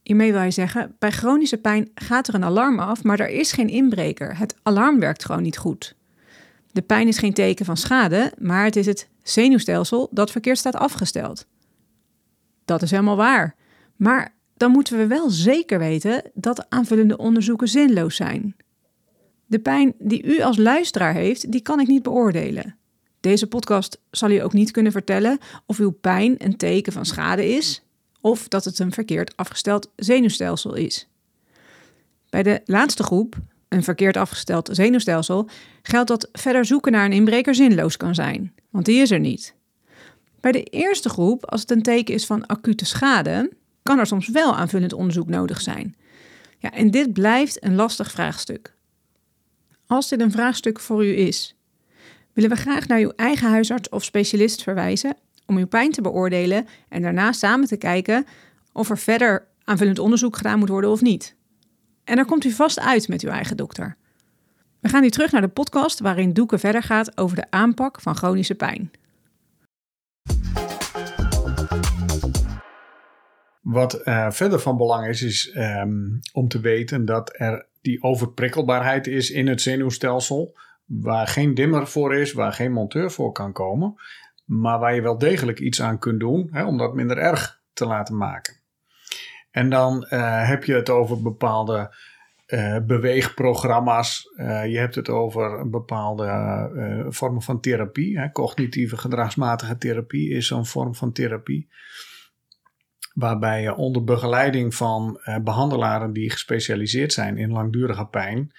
Hiermee 0.02 0.30
wil 0.30 0.40
hij 0.40 0.50
zeggen, 0.50 0.96
bij 0.98 1.10
chronische 1.10 1.56
pijn 1.56 1.90
gaat 1.94 2.28
er 2.28 2.34
een 2.34 2.44
alarm 2.44 2.78
af, 2.78 3.02
maar 3.02 3.20
er 3.20 3.28
is 3.28 3.52
geen 3.52 3.68
inbreker. 3.68 4.38
Het 4.38 4.54
alarm 4.62 5.00
werkt 5.00 5.24
gewoon 5.24 5.42
niet 5.42 5.58
goed. 5.58 5.94
De 6.72 6.82
pijn 6.82 7.08
is 7.08 7.18
geen 7.18 7.34
teken 7.34 7.64
van 7.64 7.76
schade, 7.76 8.32
maar 8.38 8.64
het 8.64 8.76
is 8.76 8.86
het 8.86 9.08
zenuwstelsel 9.22 10.08
dat 10.10 10.30
verkeerd 10.30 10.58
staat 10.58 10.74
afgesteld. 10.74 11.46
Dat 12.64 12.82
is 12.82 12.90
helemaal 12.90 13.16
waar. 13.16 13.54
Maar 13.96 14.34
dan 14.56 14.70
moeten 14.70 14.96
we 14.96 15.06
wel 15.06 15.30
zeker 15.30 15.78
weten 15.78 16.22
dat 16.34 16.70
aanvullende 16.70 17.16
onderzoeken 17.16 17.68
zinloos 17.68 18.16
zijn. 18.16 18.56
De 19.50 19.58
pijn 19.58 19.94
die 19.98 20.22
u 20.24 20.40
als 20.40 20.56
luisteraar 20.56 21.14
heeft, 21.14 21.52
die 21.52 21.60
kan 21.60 21.80
ik 21.80 21.86
niet 21.86 22.02
beoordelen. 22.02 22.76
Deze 23.20 23.46
podcast 23.46 24.00
zal 24.10 24.30
u 24.30 24.38
ook 24.38 24.52
niet 24.52 24.70
kunnen 24.70 24.92
vertellen 24.92 25.38
of 25.66 25.78
uw 25.78 25.90
pijn 25.90 26.34
een 26.38 26.56
teken 26.56 26.92
van 26.92 27.06
schade 27.06 27.48
is 27.48 27.82
of 28.20 28.48
dat 28.48 28.64
het 28.64 28.78
een 28.78 28.92
verkeerd 28.92 29.36
afgesteld 29.36 29.90
zenuwstelsel 29.96 30.74
is. 30.74 31.08
Bij 32.28 32.42
de 32.42 32.60
laatste 32.64 33.02
groep, 33.02 33.36
een 33.68 33.82
verkeerd 33.82 34.16
afgesteld 34.16 34.68
zenuwstelsel, 34.72 35.48
geldt 35.82 36.08
dat 36.08 36.28
verder 36.32 36.64
zoeken 36.64 36.92
naar 36.92 37.04
een 37.04 37.12
inbreker 37.12 37.54
zinloos 37.54 37.96
kan 37.96 38.14
zijn, 38.14 38.54
want 38.70 38.84
die 38.84 39.00
is 39.00 39.10
er 39.10 39.20
niet. 39.20 39.54
Bij 40.40 40.52
de 40.52 40.62
eerste 40.62 41.08
groep, 41.08 41.46
als 41.46 41.60
het 41.60 41.70
een 41.70 41.82
teken 41.82 42.14
is 42.14 42.26
van 42.26 42.46
acute 42.46 42.84
schade, 42.84 43.50
kan 43.82 43.98
er 43.98 44.06
soms 44.06 44.28
wel 44.28 44.56
aanvullend 44.56 44.92
onderzoek 44.92 45.28
nodig 45.28 45.60
zijn. 45.60 45.94
Ja, 46.58 46.72
en 46.72 46.90
dit 46.90 47.12
blijft 47.12 47.64
een 47.64 47.74
lastig 47.74 48.10
vraagstuk. 48.10 48.78
Als 49.90 50.08
dit 50.08 50.20
een 50.20 50.30
vraagstuk 50.30 50.80
voor 50.80 51.04
u 51.04 51.16
is, 51.16 51.56
willen 52.32 52.50
we 52.50 52.56
graag 52.56 52.86
naar 52.86 52.98
uw 52.98 53.12
eigen 53.16 53.50
huisarts 53.50 53.88
of 53.88 54.04
specialist 54.04 54.62
verwijzen 54.62 55.16
om 55.46 55.56
uw 55.56 55.66
pijn 55.66 55.92
te 55.92 56.00
beoordelen 56.00 56.66
en 56.88 57.02
daarna 57.02 57.32
samen 57.32 57.66
te 57.66 57.76
kijken 57.76 58.26
of 58.72 58.90
er 58.90 58.98
verder 58.98 59.46
aanvullend 59.64 59.98
onderzoek 59.98 60.36
gedaan 60.36 60.58
moet 60.58 60.68
worden 60.68 60.90
of 60.90 61.00
niet. 61.00 61.36
En 62.04 62.16
daar 62.16 62.24
komt 62.24 62.44
u 62.44 62.50
vast 62.50 62.80
uit 62.80 63.08
met 63.08 63.22
uw 63.22 63.30
eigen 63.30 63.56
dokter. 63.56 63.96
We 64.80 64.88
gaan 64.88 65.02
nu 65.02 65.10
terug 65.10 65.32
naar 65.32 65.40
de 65.40 65.48
podcast 65.48 66.00
waarin 66.00 66.32
Doeke 66.32 66.58
verder 66.58 66.82
gaat 66.82 67.16
over 67.16 67.36
de 67.36 67.50
aanpak 67.50 68.00
van 68.00 68.16
chronische 68.16 68.54
pijn. 68.54 68.90
Wat 73.60 73.94
eh, 73.94 74.30
verder 74.30 74.60
van 74.60 74.76
belang 74.76 75.06
is, 75.06 75.22
is 75.22 75.50
ehm, 75.50 76.06
om 76.32 76.48
te 76.48 76.60
weten 76.60 77.04
dat 77.04 77.32
er 77.38 77.68
die 77.80 78.02
overprikkelbaarheid 78.02 79.06
is 79.06 79.30
in 79.30 79.46
het 79.46 79.60
zenuwstelsel. 79.60 80.56
Waar 80.84 81.26
geen 81.26 81.54
dimmer 81.54 81.86
voor 81.86 82.14
is, 82.14 82.32
waar 82.32 82.52
geen 82.52 82.72
monteur 82.72 83.10
voor 83.10 83.32
kan 83.32 83.52
komen. 83.52 83.94
Maar 84.44 84.78
waar 84.78 84.94
je 84.94 85.02
wel 85.02 85.18
degelijk 85.18 85.60
iets 85.60 85.82
aan 85.82 85.98
kunt 85.98 86.20
doen 86.20 86.48
hè, 86.50 86.64
om 86.64 86.78
dat 86.78 86.94
minder 86.94 87.18
erg 87.18 87.62
te 87.72 87.86
laten 87.86 88.16
maken. 88.16 88.54
En 89.50 89.70
dan 89.70 90.04
eh, 90.04 90.48
heb 90.48 90.64
je 90.64 90.74
het 90.74 90.90
over 90.90 91.22
bepaalde 91.22 91.94
eh, 92.46 92.76
beweegprogramma's. 92.86 94.32
Eh, 94.36 94.66
je 94.66 94.78
hebt 94.78 94.94
het 94.94 95.08
over 95.08 95.70
bepaalde 95.70 97.06
vormen 97.08 97.42
van 97.42 97.60
therapie. 97.60 98.18
Hè. 98.18 98.32
Cognitieve 98.32 98.96
gedragsmatige 98.96 99.78
therapie 99.78 100.30
is 100.30 100.46
zo'n 100.46 100.66
vorm 100.66 100.94
van 100.94 101.12
therapie 101.12 101.68
waarbij 103.14 103.62
je 103.62 103.74
onder 103.74 104.04
begeleiding 104.04 104.74
van 104.74 105.20
eh, 105.22 105.38
behandelaren 105.38 106.12
die 106.12 106.30
gespecialiseerd 106.30 107.12
zijn 107.12 107.36
in 107.36 107.52
langdurige 107.52 108.06
pijn, 108.06 108.52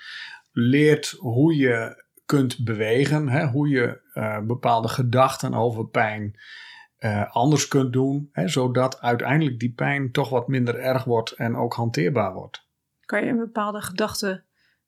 leert 0.52 1.10
hoe 1.10 1.56
je 1.56 2.04
kunt 2.26 2.64
bewegen, 2.64 3.30
hè, 3.30 3.48
hoe 3.48 3.70
je 3.70 4.02
eh, 4.14 4.40
bepaalde 4.40 4.88
gedachten 4.88 5.54
over 5.54 5.88
pijn 5.88 6.40
eh, 6.98 7.36
anders 7.36 7.68
kunt 7.68 7.94
doen, 7.94 8.30
hè, 8.32 8.48
zodat 8.48 9.02
uiteindelijk 9.02 9.60
die 9.60 9.74
pijn 9.74 10.12
toch 10.12 10.30
wat 10.30 10.48
minder 10.48 10.76
erg 10.76 11.04
wordt 11.04 11.32
en 11.32 11.56
ook 11.56 11.74
hanteerbaar 11.74 12.34
wordt. 12.34 12.70
Kan 13.06 13.24
je 13.24 13.30
een 13.30 13.38
bepaalde 13.38 13.82
gedachte 13.82 14.44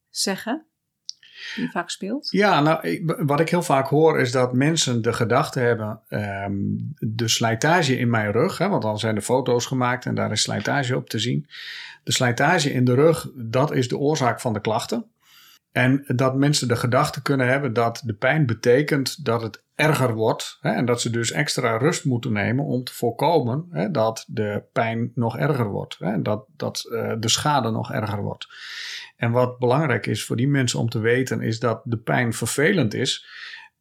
zeggen 0.09 0.67
die 1.55 1.71
vaak 1.71 1.89
speelt? 1.89 2.27
Ja, 2.31 2.61
nou, 2.61 3.03
wat 3.25 3.39
ik 3.39 3.49
heel 3.49 3.61
vaak 3.61 3.87
hoor 3.87 4.19
is 4.19 4.31
dat 4.31 4.53
mensen 4.53 5.01
de 5.01 5.13
gedachte 5.13 5.59
hebben: 5.59 5.99
ehm, 6.07 6.53
de 6.99 7.27
slijtage 7.27 7.97
in 7.97 8.09
mijn 8.09 8.31
rug, 8.31 8.57
hè, 8.57 8.69
want 8.69 8.81
dan 8.81 8.99
zijn 8.99 9.15
er 9.15 9.21
foto's 9.21 9.65
gemaakt 9.65 10.05
en 10.05 10.15
daar 10.15 10.31
is 10.31 10.41
slijtage 10.41 10.95
op 10.95 11.09
te 11.09 11.19
zien. 11.19 11.47
De 12.03 12.11
slijtage 12.11 12.73
in 12.73 12.85
de 12.85 12.93
rug, 12.93 13.29
dat 13.35 13.73
is 13.73 13.87
de 13.87 13.97
oorzaak 13.97 14.41
van 14.41 14.53
de 14.53 14.61
klachten. 14.61 15.05
En 15.71 16.03
dat 16.07 16.35
mensen 16.35 16.67
de 16.67 16.75
gedachte 16.75 17.21
kunnen 17.21 17.47
hebben 17.47 17.73
dat 17.73 18.01
de 18.05 18.13
pijn 18.13 18.45
betekent 18.45 19.25
dat 19.25 19.41
het 19.41 19.63
erger 19.75 20.13
wordt. 20.13 20.57
Hè, 20.61 20.71
en 20.71 20.85
dat 20.85 21.01
ze 21.01 21.09
dus 21.09 21.31
extra 21.31 21.77
rust 21.77 22.05
moeten 22.05 22.31
nemen 22.31 22.65
om 22.65 22.83
te 22.83 22.93
voorkomen 22.93 23.67
hè, 23.69 23.91
dat 23.91 24.25
de 24.27 24.63
pijn 24.71 25.11
nog 25.15 25.37
erger 25.37 25.67
wordt. 25.67 25.95
Hè, 25.99 26.21
dat 26.21 26.45
dat 26.57 26.87
eh, 26.91 27.13
de 27.19 27.29
schade 27.29 27.71
nog 27.71 27.91
erger 27.91 28.21
wordt. 28.21 28.47
En 29.15 29.31
wat 29.31 29.59
belangrijk 29.59 30.05
is 30.05 30.25
voor 30.25 30.35
die 30.35 30.47
mensen 30.47 30.79
om 30.79 30.89
te 30.89 30.99
weten, 30.99 31.41
is 31.41 31.59
dat 31.59 31.81
de 31.83 31.97
pijn 31.97 32.33
vervelend 32.33 32.93
is, 32.93 33.25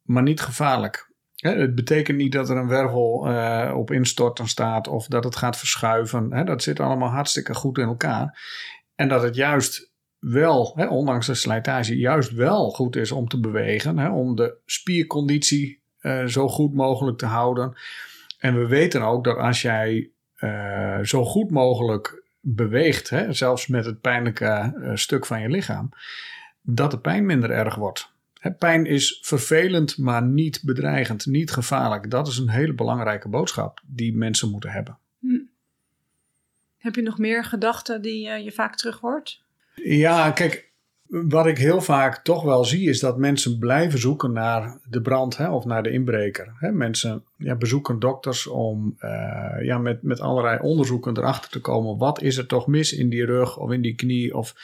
maar 0.01 0.23
niet 0.23 0.41
gevaarlijk. 0.41 1.11
Het 1.35 1.75
betekent 1.75 2.17
niet 2.17 2.31
dat 2.31 2.49
er 2.49 2.57
een 2.57 2.67
wervel 2.67 3.27
eh, 3.27 3.73
op 3.77 3.91
instorten 3.91 4.47
staat 4.47 4.87
of 4.87 5.07
dat 5.07 5.23
het 5.23 5.35
gaat 5.35 5.57
verschuiven. 5.57 6.45
Dat 6.45 6.63
zit 6.63 6.79
allemaal 6.79 7.09
hartstikke 7.09 7.53
goed 7.53 7.77
in 7.77 7.87
elkaar. 7.87 8.39
En 8.95 9.07
dat 9.07 9.21
het 9.21 9.35
juist 9.35 9.91
wel, 10.19 10.63
ondanks 10.89 11.27
de 11.27 11.33
slijtage, 11.33 11.97
juist 11.97 12.31
wel 12.31 12.69
goed 12.69 12.95
is 12.95 13.11
om 13.11 13.27
te 13.27 13.39
bewegen. 13.39 14.11
Om 14.11 14.35
de 14.35 14.57
spierconditie 14.65 15.81
uh, 16.01 16.25
zo 16.25 16.47
goed 16.47 16.73
mogelijk 16.73 17.17
te 17.17 17.25
houden. 17.25 17.73
En 18.39 18.59
we 18.59 18.67
weten 18.67 19.01
ook 19.01 19.23
dat 19.23 19.37
als 19.37 19.61
jij 19.61 20.11
uh, 20.39 20.99
zo 20.99 21.25
goed 21.25 21.51
mogelijk 21.51 22.22
beweegt, 22.45 23.09
hè, 23.09 23.33
zelfs 23.33 23.67
met 23.67 23.85
het 23.85 24.01
pijnlijke 24.01 24.73
uh, 24.77 24.91
stuk 24.95 25.25
van 25.25 25.41
je 25.41 25.49
lichaam, 25.49 25.89
dat 26.61 26.91
de 26.91 26.99
pijn 26.99 27.25
minder 27.25 27.51
erg 27.51 27.75
wordt. 27.75 28.11
Hè, 28.39 28.51
pijn 28.51 28.85
is 28.85 29.19
vervelend, 29.21 29.97
maar 29.97 30.23
niet 30.23 30.61
bedreigend, 30.63 31.25
niet 31.25 31.51
gevaarlijk. 31.51 32.09
Dat 32.09 32.27
is 32.27 32.37
een 32.37 32.49
hele 32.49 32.73
belangrijke 32.73 33.29
boodschap 33.29 33.81
die 33.85 34.15
mensen 34.15 34.49
moeten 34.49 34.69
hebben. 34.69 34.97
Hm. 35.19 35.39
Heb 36.77 36.95
je 36.95 37.01
nog 37.01 37.17
meer 37.17 37.43
gedachten 37.43 38.01
die 38.01 38.29
je 38.29 38.51
vaak 38.51 38.75
terug 38.75 38.99
hoort? 38.99 39.43
Ja, 39.75 40.31
kijk, 40.31 40.71
wat 41.07 41.45
ik 41.45 41.57
heel 41.57 41.81
vaak 41.81 42.23
toch 42.23 42.43
wel 42.43 42.65
zie 42.65 42.89
is 42.89 42.99
dat 42.99 43.17
mensen 43.17 43.59
blijven 43.59 43.99
zoeken 43.99 44.31
naar 44.31 44.77
de 44.89 45.01
brand 45.01 45.37
hè, 45.37 45.49
of 45.49 45.65
naar 45.65 45.83
de 45.83 45.91
inbreker. 45.91 46.53
Hè. 46.55 46.71
Mensen 46.71 47.23
ja, 47.37 47.55
bezoeken 47.55 47.99
dokters 47.99 48.47
om 48.47 48.95
uh, 48.99 49.65
ja, 49.65 49.77
met, 49.77 50.03
met 50.03 50.19
allerlei 50.19 50.59
onderzoeken 50.61 51.17
erachter 51.17 51.49
te 51.49 51.59
komen. 51.59 51.97
Wat 51.97 52.21
is 52.21 52.37
er 52.37 52.45
toch 52.45 52.67
mis 52.67 52.93
in 52.93 53.09
die 53.09 53.25
rug 53.25 53.57
of 53.57 53.71
in 53.71 53.81
die 53.81 53.95
knie 53.95 54.35
of 54.35 54.55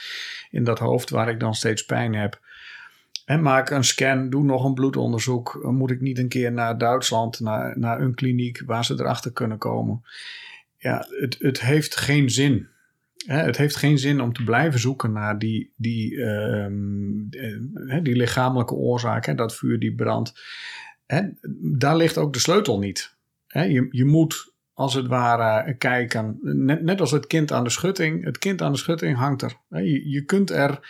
in 0.50 0.64
dat 0.64 0.78
hoofd 0.78 1.10
waar 1.10 1.28
ik 1.28 1.40
dan 1.40 1.54
steeds 1.54 1.84
pijn 1.84 2.14
heb. 2.14 2.40
En 3.24 3.42
maak 3.42 3.70
een 3.70 3.84
scan, 3.84 4.30
doe 4.30 4.44
nog 4.44 4.64
een 4.64 4.74
bloedonderzoek. 4.74 5.58
Moet 5.62 5.90
ik 5.90 6.00
niet 6.00 6.18
een 6.18 6.28
keer 6.28 6.52
naar 6.52 6.78
Duitsland, 6.78 7.40
naar, 7.40 7.78
naar 7.78 8.00
een 8.00 8.14
kliniek 8.14 8.62
waar 8.66 8.84
ze 8.84 8.94
erachter 8.94 9.32
kunnen 9.32 9.58
komen? 9.58 10.04
Ja, 10.76 11.06
het, 11.08 11.36
het 11.38 11.60
heeft 11.60 11.96
geen 11.96 12.30
zin 12.30 12.68
het 13.26 13.56
heeft 13.56 13.76
geen 13.76 13.98
zin 13.98 14.20
om 14.20 14.32
te 14.32 14.44
blijven 14.44 14.80
zoeken 14.80 15.12
naar 15.12 15.38
die, 15.38 15.72
die, 15.76 16.12
uh, 16.12 16.66
die 18.02 18.16
lichamelijke 18.16 18.74
oorzaak, 18.74 19.26
hè, 19.26 19.34
dat 19.34 19.56
vuur, 19.56 19.78
die 19.78 19.94
brand. 19.94 20.32
Hè, 21.06 21.22
daar 21.60 21.96
ligt 21.96 22.18
ook 22.18 22.32
de 22.32 22.38
sleutel 22.38 22.78
niet. 22.78 23.16
Hè, 23.46 23.62
je, 23.62 23.88
je 23.90 24.04
moet 24.04 24.54
als 24.72 24.94
het 24.94 25.06
ware 25.06 25.76
kijken, 25.76 26.38
net, 26.42 26.82
net 26.82 27.00
als 27.00 27.10
het 27.10 27.26
kind 27.26 27.52
aan 27.52 27.64
de 27.64 27.70
schutting. 27.70 28.24
Het 28.24 28.38
kind 28.38 28.62
aan 28.62 28.72
de 28.72 28.78
schutting 28.78 29.16
hangt 29.16 29.42
er. 29.42 29.56
Je, 29.68 30.08
je 30.08 30.24
kunt 30.24 30.50
er 30.50 30.88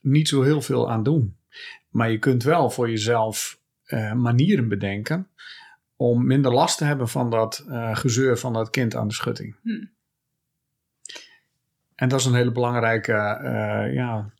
niet 0.00 0.28
zo 0.28 0.42
heel 0.42 0.62
veel 0.62 0.90
aan 0.90 1.02
doen. 1.02 1.36
Maar 1.88 2.10
je 2.10 2.18
kunt 2.18 2.42
wel 2.42 2.70
voor 2.70 2.90
jezelf 2.90 3.60
uh, 3.86 4.12
manieren 4.12 4.68
bedenken 4.68 5.28
om 5.96 6.26
minder 6.26 6.52
last 6.52 6.78
te 6.78 6.84
hebben 6.84 7.08
van 7.08 7.30
dat 7.30 7.64
uh, 7.68 7.96
gezeur 7.96 8.38
van 8.38 8.52
dat 8.52 8.70
kind 8.70 8.94
aan 8.94 9.08
de 9.08 9.14
schutting. 9.14 9.56
Hm. 9.62 9.84
En 12.00 12.08
dat 12.08 12.20
is 12.20 12.26
een 12.26 12.34
hele 12.34 12.52
belangrijke 12.52 13.40
uh, 13.42 13.94
ja, 13.94 14.32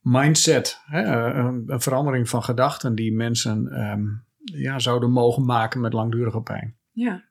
mindset. 0.00 0.80
Hè? 0.84 1.02
Een, 1.02 1.64
een, 1.66 1.80
verandering 1.80 2.28
van 2.28 2.42
gedachten 2.42 2.94
die 2.94 3.12
mensen 3.12 3.80
um, 3.90 4.24
ja, 4.44 4.78
zouden 4.78 5.10
mogen 5.10 5.44
maken 5.44 5.80
met 5.80 5.92
langdurige 5.92 6.40
pijn. 6.40 6.76
Ja. 6.92 7.24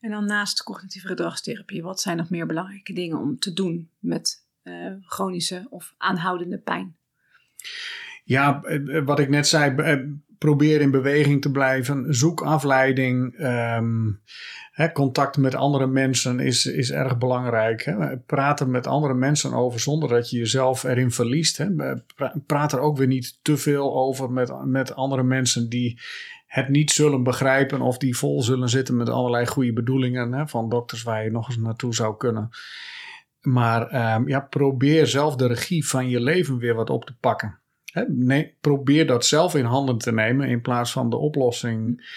En 0.00 0.10
dan 0.10 0.26
naast 0.26 0.62
cognitieve 0.62 1.06
gedragstherapie, 1.06 1.82
wat 1.82 2.00
zijn 2.00 2.16
nog 2.16 2.30
meer 2.30 2.46
belangrijke 2.46 2.92
dingen 2.92 3.18
om 3.18 3.38
te 3.38 3.52
doen 3.52 3.90
met 3.98 4.44
uh, 4.62 4.92
chronische 5.00 5.66
of 5.70 5.94
aanhoudende 5.98 6.58
pijn? 6.58 6.96
Ja, 8.24 8.62
eh, 8.62 9.04
wat 9.04 9.18
ik 9.18 9.28
net 9.28 9.46
zei, 9.46 9.74
probeer 10.42 10.80
in 10.80 10.90
beweging 10.90 11.42
te 11.42 11.50
blijven. 11.50 12.14
Zoek 12.14 12.42
afleiding. 12.42 13.38
Um, 13.40 14.20
contact 14.92 15.36
met 15.36 15.54
andere 15.54 15.86
mensen 15.86 16.40
is, 16.40 16.66
is 16.66 16.90
erg 16.90 17.18
belangrijk. 17.18 17.84
Hè. 17.84 18.16
Praten 18.18 18.70
met 18.70 18.86
andere 18.86 19.14
mensen 19.14 19.52
over 19.52 19.80
zonder 19.80 20.08
dat 20.08 20.30
je 20.30 20.38
jezelf 20.38 20.84
erin 20.84 21.10
verliest. 21.10 21.66
Praat 22.46 22.72
er 22.72 22.80
ook 22.80 22.96
weer 22.96 23.06
niet 23.06 23.38
te 23.42 23.56
veel 23.56 23.94
over 23.94 24.30
met, 24.30 24.52
met 24.64 24.94
andere 24.94 25.22
mensen 25.22 25.68
die 25.68 26.00
het 26.46 26.68
niet 26.68 26.90
zullen 26.90 27.22
begrijpen 27.22 27.80
of 27.80 27.98
die 27.98 28.16
vol 28.16 28.42
zullen 28.42 28.68
zitten 28.68 28.96
met 28.96 29.08
allerlei 29.08 29.46
goede 29.46 29.72
bedoelingen 29.72 30.48
van 30.48 30.68
dokters 30.68 31.02
waar 31.02 31.24
je 31.24 31.30
nog 31.30 31.48
eens 31.48 31.58
naartoe 31.58 31.94
zou 31.94 32.16
kunnen. 32.16 32.50
Maar 33.40 34.14
um, 34.14 34.28
ja, 34.28 34.40
probeer 34.40 35.06
zelf 35.06 35.36
de 35.36 35.46
regie 35.46 35.86
van 35.86 36.08
je 36.08 36.20
leven 36.20 36.58
weer 36.58 36.74
wat 36.74 36.90
op 36.90 37.04
te 37.04 37.16
pakken. 37.20 37.61
Nee, 38.06 38.56
probeer 38.60 39.06
dat 39.06 39.26
zelf 39.26 39.54
in 39.54 39.64
handen 39.64 39.98
te 39.98 40.12
nemen 40.12 40.48
in 40.48 40.60
plaats 40.60 40.92
van 40.92 41.10
de 41.10 41.16
oplossing 41.16 42.10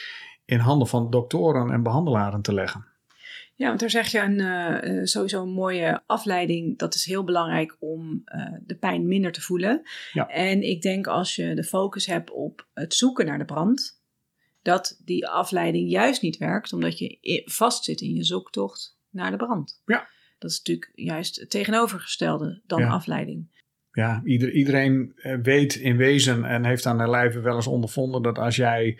in 0.45 0.59
handen 0.59 0.87
van 0.87 1.09
doktoren 1.09 1.71
en 1.71 1.83
behandelaren 1.83 2.41
te 2.41 2.53
leggen. 2.53 2.85
Ja, 3.55 3.67
want 3.67 3.79
daar 3.79 3.89
zeg 3.89 4.07
je 4.07 4.19
een, 4.19 4.39
uh, 4.39 5.03
sowieso 5.03 5.41
een 5.41 5.53
mooie 5.53 6.01
afleiding. 6.05 6.77
Dat 6.77 6.95
is 6.95 7.05
heel 7.05 7.23
belangrijk 7.23 7.75
om 7.79 8.23
uh, 8.25 8.53
de 8.65 8.75
pijn 8.75 9.07
minder 9.07 9.31
te 9.31 9.41
voelen. 9.41 9.81
Ja. 10.13 10.27
En 10.27 10.61
ik 10.61 10.81
denk 10.81 11.07
als 11.07 11.35
je 11.35 11.55
de 11.55 11.63
focus 11.63 12.05
hebt 12.05 12.31
op 12.31 12.67
het 12.73 12.93
zoeken 12.93 13.25
naar 13.25 13.37
de 13.37 13.45
brand, 13.45 14.01
dat 14.61 15.01
die 15.05 15.27
afleiding 15.27 15.89
juist 15.89 16.21
niet 16.21 16.37
werkt, 16.37 16.73
omdat 16.73 16.99
je 16.99 17.41
vastzit 17.45 18.01
in 18.01 18.13
je 18.13 18.23
zoektocht 18.23 18.97
naar 19.09 19.31
de 19.31 19.37
brand. 19.37 19.81
Ja. 19.85 20.07
Dat 20.37 20.51
is 20.51 20.57
natuurlijk 20.57 20.91
juist 20.95 21.35
het 21.39 21.49
tegenovergestelde 21.49 22.61
dan 22.65 22.83
afleiding. 22.83 23.63
Ja, 23.95 24.21
ieder, 24.25 24.51
iedereen 24.51 25.15
weet 25.41 25.75
in 25.75 25.97
wezen 25.97 26.45
en 26.45 26.65
heeft 26.65 26.85
aan 26.85 26.97
de 26.97 27.09
lijve 27.09 27.39
wel 27.39 27.55
eens 27.55 27.67
ondervonden 27.67 28.21
dat 28.21 28.39
als 28.39 28.55
jij 28.55 28.97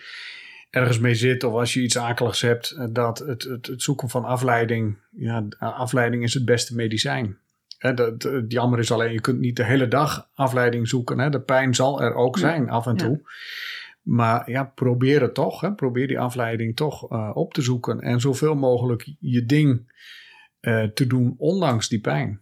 ergens 0.69 0.99
mee 0.99 1.15
zit 1.15 1.43
of 1.43 1.53
als 1.53 1.73
je 1.73 1.81
iets 1.81 1.97
akeligs 1.97 2.41
hebt, 2.41 2.71
eh, 2.71 2.85
dat 2.89 3.19
het, 3.19 3.43
het, 3.43 3.67
het 3.67 3.81
zoeken 3.81 4.09
van 4.09 4.25
afleiding, 4.25 4.97
ja, 5.11 5.47
afleiding 5.59 6.23
is 6.23 6.33
het 6.33 6.45
beste 6.45 6.75
medicijn. 6.75 7.37
Hè, 7.77 7.93
dat, 7.93 8.23
het 8.23 8.51
jammer 8.51 8.79
is 8.79 8.91
alleen, 8.91 9.13
je 9.13 9.21
kunt 9.21 9.39
niet 9.39 9.55
de 9.55 9.63
hele 9.63 9.87
dag 9.87 10.29
afleiding 10.33 10.87
zoeken. 10.87 11.19
Hè. 11.19 11.29
De 11.29 11.41
pijn 11.41 11.75
zal 11.75 12.01
er 12.01 12.13
ook 12.13 12.37
zijn 12.37 12.69
af 12.69 12.87
en 12.87 12.97
toe. 12.97 13.21
Maar 14.01 14.49
ja, 14.49 14.63
probeer 14.63 15.21
het 15.21 15.33
toch. 15.33 15.61
Hè. 15.61 15.73
Probeer 15.73 16.07
die 16.07 16.19
afleiding 16.19 16.75
toch 16.75 17.11
uh, 17.11 17.31
op 17.33 17.53
te 17.53 17.61
zoeken. 17.61 17.99
En 17.99 18.19
zoveel 18.19 18.55
mogelijk 18.55 19.07
je 19.19 19.45
ding 19.45 19.93
uh, 20.61 20.83
te 20.83 21.07
doen, 21.07 21.35
ondanks 21.37 21.89
die 21.89 22.01
pijn. 22.01 22.41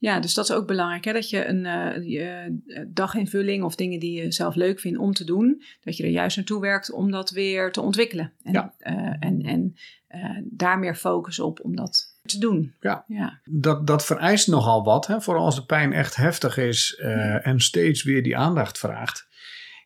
Ja, 0.00 0.20
dus 0.20 0.34
dat 0.34 0.44
is 0.44 0.52
ook 0.52 0.66
belangrijk. 0.66 1.04
Hè? 1.04 1.12
Dat 1.12 1.30
je 1.30 1.46
een 1.46 1.64
uh, 1.64 2.08
je 2.08 2.58
daginvulling 2.88 3.64
of 3.64 3.74
dingen 3.74 4.00
die 4.00 4.22
je 4.22 4.32
zelf 4.32 4.54
leuk 4.54 4.80
vindt 4.80 4.98
om 4.98 5.12
te 5.12 5.24
doen, 5.24 5.62
dat 5.84 5.96
je 5.96 6.02
er 6.02 6.10
juist 6.10 6.36
naartoe 6.36 6.60
werkt 6.60 6.92
om 6.92 7.10
dat 7.10 7.30
weer 7.30 7.72
te 7.72 7.80
ontwikkelen. 7.80 8.32
En, 8.42 8.52
ja. 8.52 8.74
uh, 8.78 9.16
en, 9.20 9.42
en 9.42 9.76
uh, 10.10 10.38
daar 10.44 10.78
meer 10.78 10.94
focus 10.94 11.40
op 11.40 11.60
om 11.62 11.76
dat 11.76 12.18
te 12.22 12.38
doen. 12.38 12.74
Ja, 12.80 13.04
ja. 13.06 13.40
Dat, 13.44 13.86
dat 13.86 14.04
vereist 14.04 14.48
nogal 14.48 14.84
wat. 14.84 15.06
Hè? 15.06 15.20
Vooral 15.20 15.44
als 15.44 15.54
de 15.54 15.64
pijn 15.64 15.92
echt 15.92 16.16
heftig 16.16 16.56
is 16.56 16.94
en 17.42 17.60
steeds 17.60 18.02
weer 18.02 18.22
die 18.22 18.36
aandacht 18.36 18.78
vraagt 18.78 19.28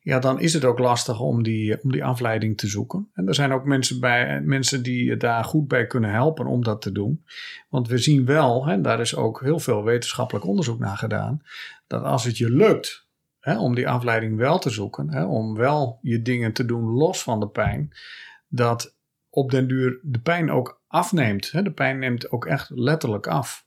ja, 0.04 0.18
dan 0.18 0.40
is 0.40 0.52
het 0.52 0.64
ook 0.64 0.78
lastig 0.78 1.20
om 1.20 1.42
die, 1.42 1.82
om 1.82 1.92
die 1.92 2.04
afleiding 2.04 2.56
te 2.56 2.66
zoeken. 2.66 3.10
En 3.14 3.28
er 3.28 3.34
zijn 3.34 3.52
ook 3.52 3.64
mensen, 3.64 4.00
bij, 4.00 4.40
mensen 4.40 4.82
die 4.82 5.16
daar 5.16 5.44
goed 5.44 5.68
bij 5.68 5.86
kunnen 5.86 6.10
helpen 6.10 6.46
om 6.46 6.64
dat 6.64 6.82
te 6.82 6.92
doen. 6.92 7.24
Want 7.68 7.88
we 7.88 7.98
zien 7.98 8.24
wel, 8.24 8.66
en 8.66 8.82
daar 8.82 9.00
is 9.00 9.16
ook 9.16 9.40
heel 9.40 9.58
veel 9.58 9.84
wetenschappelijk 9.84 10.46
onderzoek 10.46 10.78
naar 10.78 10.96
gedaan, 10.96 11.42
dat 11.86 12.02
als 12.02 12.24
het 12.24 12.38
je 12.38 12.50
lukt 12.50 13.06
hè, 13.40 13.58
om 13.58 13.74
die 13.74 13.88
afleiding 13.88 14.36
wel 14.36 14.58
te 14.58 14.70
zoeken, 14.70 15.10
hè, 15.10 15.24
om 15.24 15.54
wel 15.54 15.98
je 16.02 16.22
dingen 16.22 16.52
te 16.52 16.64
doen 16.64 16.84
los 16.84 17.22
van 17.22 17.40
de 17.40 17.48
pijn, 17.48 17.92
dat 18.48 18.96
op 19.30 19.50
den 19.50 19.68
duur 19.68 20.00
de 20.02 20.20
pijn 20.20 20.50
ook 20.50 20.82
afneemt. 20.86 21.50
Hè. 21.50 21.62
De 21.62 21.72
pijn 21.72 21.98
neemt 21.98 22.30
ook 22.30 22.46
echt 22.46 22.70
letterlijk 22.70 23.26
af. 23.26 23.66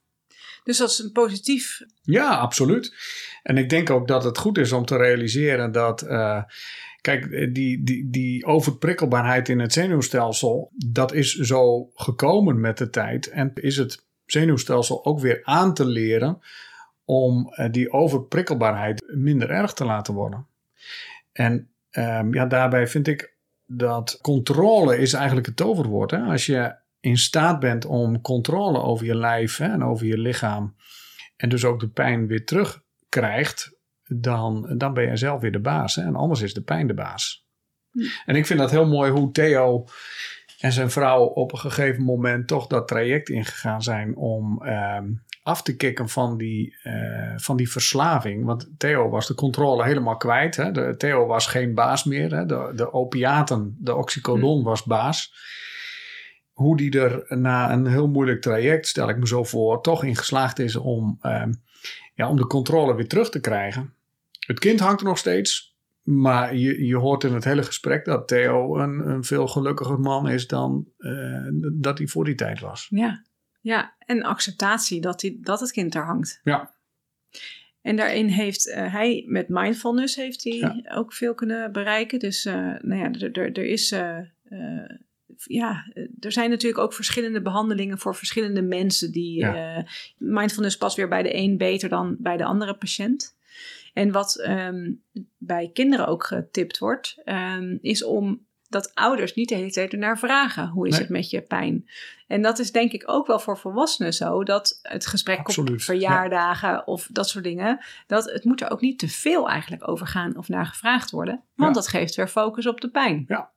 Dus 0.68 0.78
dat 0.78 0.90
is 0.90 1.00
een 1.00 1.12
positief. 1.12 1.82
Ja, 2.02 2.36
absoluut. 2.36 2.96
En 3.44 3.58
ik 3.58 3.70
denk 3.70 3.90
ook 3.90 4.08
dat 4.08 4.24
het 4.24 4.38
goed 4.38 4.58
is 4.58 4.72
om 4.72 4.86
te 4.86 4.98
realiseren 4.98 5.72
dat. 5.72 6.04
Uh, 6.04 6.44
kijk, 7.02 7.54
die, 7.54 7.84
die, 7.84 8.10
die 8.10 8.46
overprikkelbaarheid 8.46 9.50
in 9.50 9.60
het 9.60 9.74
zenuwstelsel. 9.74 10.72
dat 10.76 11.14
is 11.14 11.34
zo 11.34 11.90
gekomen 11.94 12.60
met 12.60 12.78
de 12.78 12.90
tijd. 12.90 13.28
En 13.30 13.52
is 13.54 13.78
het 13.78 14.06
zenuwstelsel 14.26 15.06
ook 15.06 15.20
weer 15.20 15.40
aan 15.44 15.74
te 15.74 15.86
leren. 15.86 16.42
om 17.06 17.54
uh, 17.56 17.72
die 17.72 17.92
overprikkelbaarheid 17.92 19.04
minder 19.08 19.50
erg 19.50 19.74
te 19.74 19.86
laten 19.86 20.14
worden. 20.14 20.48
En 21.32 21.70
um, 21.92 22.34
ja, 22.34 22.46
daarbij 22.46 22.88
vind 22.88 23.08
ik 23.08 23.36
dat 23.66 24.20
controle 24.22 24.98
is 24.98 25.14
eigenlijk 25.14 25.46
het 25.46 25.56
toverwoord. 25.56 26.12
Hè? 26.12 26.20
Als 26.20 26.46
je 26.46 26.76
in 27.00 27.18
staat 27.18 27.60
bent 27.60 27.86
om 27.86 28.22
controle 28.22 28.82
over 28.82 29.06
je 29.06 29.16
lijf 29.16 29.58
hè, 29.58 29.66
en 29.66 29.84
over 29.84 30.06
je 30.06 30.18
lichaam. 30.18 30.76
En 31.36 31.50
dus 31.50 31.66
ook 31.66 31.80
de 31.80 31.90
pijn 31.90 32.28
weer 32.28 32.46
terugkrijgt, 32.46 33.78
dan, 34.04 34.78
dan 34.78 34.94
ben 34.94 35.10
je 35.10 35.18
zelf 35.18 35.42
weer 35.42 35.52
de 35.52 35.60
baas. 35.60 35.96
Hè, 35.96 36.02
en 36.02 36.16
anders 36.16 36.42
is 36.42 36.54
de 36.54 36.64
pijn 36.64 36.88
de 36.88 36.94
baas. 36.94 37.46
Hm. 37.92 38.00
En 38.26 38.36
ik 38.36 38.46
vind 38.46 38.60
dat 38.60 38.72
heel 38.72 38.88
mooi 38.88 39.12
hoe 39.12 39.32
Theo 39.32 39.86
en 40.60 40.72
zijn 40.72 40.92
vrouw 40.92 41.24
op 41.24 41.52
een 41.52 41.60
gegeven 41.60 42.04
moment 42.04 42.48
toch 42.48 42.68
dat 42.68 42.88
traject 42.88 43.30
ingegaan 43.30 43.84
zijn 43.84 44.16
om 44.16 44.64
ehm, 44.64 45.06
af 45.44 45.62
te 45.62 45.76
kicken 45.76 46.10
van 46.10 46.38
die, 46.38 46.76
uh, 46.84 47.34
van 47.36 47.58
die 47.58 47.72
verslaving. 47.72 48.46
Want 48.46 48.70
Theo 48.78 49.10
was 49.10 49.28
de 49.28 49.34
controle 49.34 49.84
helemaal 49.84 50.18
kwijt. 50.18 50.56
Hè? 50.56 50.72
De, 50.72 50.96
Theo 50.98 51.26
was 51.26 51.48
geen 51.48 51.74
baas 51.74 52.04
meer. 52.04 52.36
Hè? 52.36 52.46
De, 52.46 52.72
de 52.76 52.94
opiaten, 52.94 53.78
de 53.80 53.96
oxycodon 53.96 54.60
hm. 54.60 54.66
was 54.66 54.84
baas 54.84 55.34
hoe 56.58 56.78
die 56.78 57.00
er 57.00 57.38
na 57.38 57.72
een 57.72 57.86
heel 57.86 58.08
moeilijk 58.08 58.42
traject, 58.42 58.88
stel 58.88 59.10
ik 59.10 59.18
me 59.18 59.28
zo 59.28 59.44
voor, 59.44 59.82
toch 59.82 60.04
in 60.04 60.16
geslaagd 60.16 60.60
is 60.60 60.76
om, 60.76 61.18
ehm, 61.22 61.54
ja, 62.14 62.30
om 62.30 62.36
de 62.36 62.48
controle 62.48 62.96
weer 62.96 63.08
terug 63.08 63.30
te 63.30 63.40
krijgen. 63.40 63.94
Het 64.48 64.60
kind 64.60 64.80
hangt 64.80 65.00
er 65.00 65.08
nog 65.08 65.18
steeds, 65.18 65.78
maar 66.02 66.56
je, 66.56 66.86
je 66.86 66.96
hoort 66.96 67.24
in 67.24 67.34
het 67.34 67.44
hele 67.44 67.64
gesprek 67.64 68.06
dat 68.06 68.28
Theo 68.28 68.78
een, 68.78 69.10
een 69.10 69.24
veel 69.24 69.48
gelukkiger 69.48 70.00
man 70.00 70.30
is 70.30 70.48
dan 70.48 70.88
eh, 70.98 71.48
dat 71.74 71.98
hij 71.98 72.08
voor 72.08 72.26
die 72.26 72.36
tijd 72.36 72.60
was. 72.60 72.88
Ja, 72.90 73.24
ja. 73.62 73.96
en 74.00 74.24
acceptatie 74.24 75.02
dat, 75.02 75.22
hij, 75.22 75.38
dat 75.42 75.60
het 75.60 75.72
kind 75.72 75.96
er 75.96 76.06
hangt. 76.06 76.40
Ja. 76.44 76.74
En 77.82 77.96
daarin 77.96 78.28
heeft 78.28 78.68
uh, 78.68 78.94
hij 78.94 79.24
met 79.28 79.50
mindfulness 79.50 80.16
heeft 80.16 80.44
hij 80.44 80.86
ook 80.94 81.14
veel 81.14 81.34
kunnen 81.34 81.72
bereiken. 81.72 82.20
Dus 82.20 82.46
uh, 82.46 82.54
nou 82.82 82.96
ja, 82.96 83.12
er, 83.12 83.32
er, 83.32 83.52
er 83.52 83.66
is 83.66 83.96
ja, 85.44 85.92
er 86.20 86.32
zijn 86.32 86.50
natuurlijk 86.50 86.84
ook 86.84 86.94
verschillende 86.94 87.42
behandelingen 87.42 88.00
voor 88.00 88.16
verschillende 88.16 88.62
mensen. 88.62 89.12
Die 89.12 89.38
ja. 89.38 89.86
mindfulness 90.18 90.78
past 90.78 90.96
weer 90.96 91.08
bij 91.08 91.24
de 91.24 91.36
een 91.36 91.58
beter 91.58 91.90
dan 91.90 92.16
bij 92.20 92.38
de 92.38 92.46
andere 92.46 92.74
patiënt. 92.74 93.36
En 93.94 94.12
wat 94.12 94.44
um, 94.48 95.04
bij 95.38 95.70
kinderen 95.74 96.08
ook 96.08 96.24
getipt 96.24 96.78
wordt, 96.78 97.22
um, 97.26 97.78
is 97.82 98.04
om 98.04 98.46
dat 98.70 98.92
ouders 98.96 99.34
niet 99.34 99.50
de 99.50 99.56
hele 99.56 99.72
tijd 99.72 99.94
ernaar 99.94 100.20
vragen. 100.20 100.68
Hoe 100.68 100.88
is 100.88 100.92
nee. 100.92 101.02
het 101.02 101.10
met 101.10 101.30
je 101.30 101.42
pijn? 101.42 101.90
En 102.28 102.42
dat 102.42 102.60
is 102.60 102.72
denk 102.72 102.92
ik 102.92 103.04
ook 103.06 103.28
wel 103.28 103.40
voor 103.40 103.58
volwassenen 103.58 104.14
zo. 104.14 104.44
Dat 104.44 104.80
het 104.82 105.06
gesprek 105.06 105.40
Absoluut, 105.40 105.72
op 105.72 105.82
verjaardagen 105.82 106.70
ja. 106.70 106.84
of 106.86 107.08
dat 107.12 107.30
soort 107.30 107.44
dingen. 107.44 107.80
Dat 108.08 108.32
het 108.32 108.44
moet 108.44 108.62
er 108.62 108.72
ook 108.72 108.82
niet 108.82 109.00
te 109.00 109.08
veel 109.08 109.50
eigenlijk 109.50 109.88
over 109.88 110.08
gaan 110.08 110.38
of 110.38 110.48
naar 110.48 110.66
gevraagd 110.66 111.12
worden. 111.12 111.44
Want 111.56 111.76
ja. 111.76 111.82
dat 111.82 111.90
geeft 111.90 112.16
weer 112.16 112.28
focus 112.28 112.68
op 112.68 112.82
de 112.82 112.90
pijn. 112.90 113.26
Ja, 113.28 113.52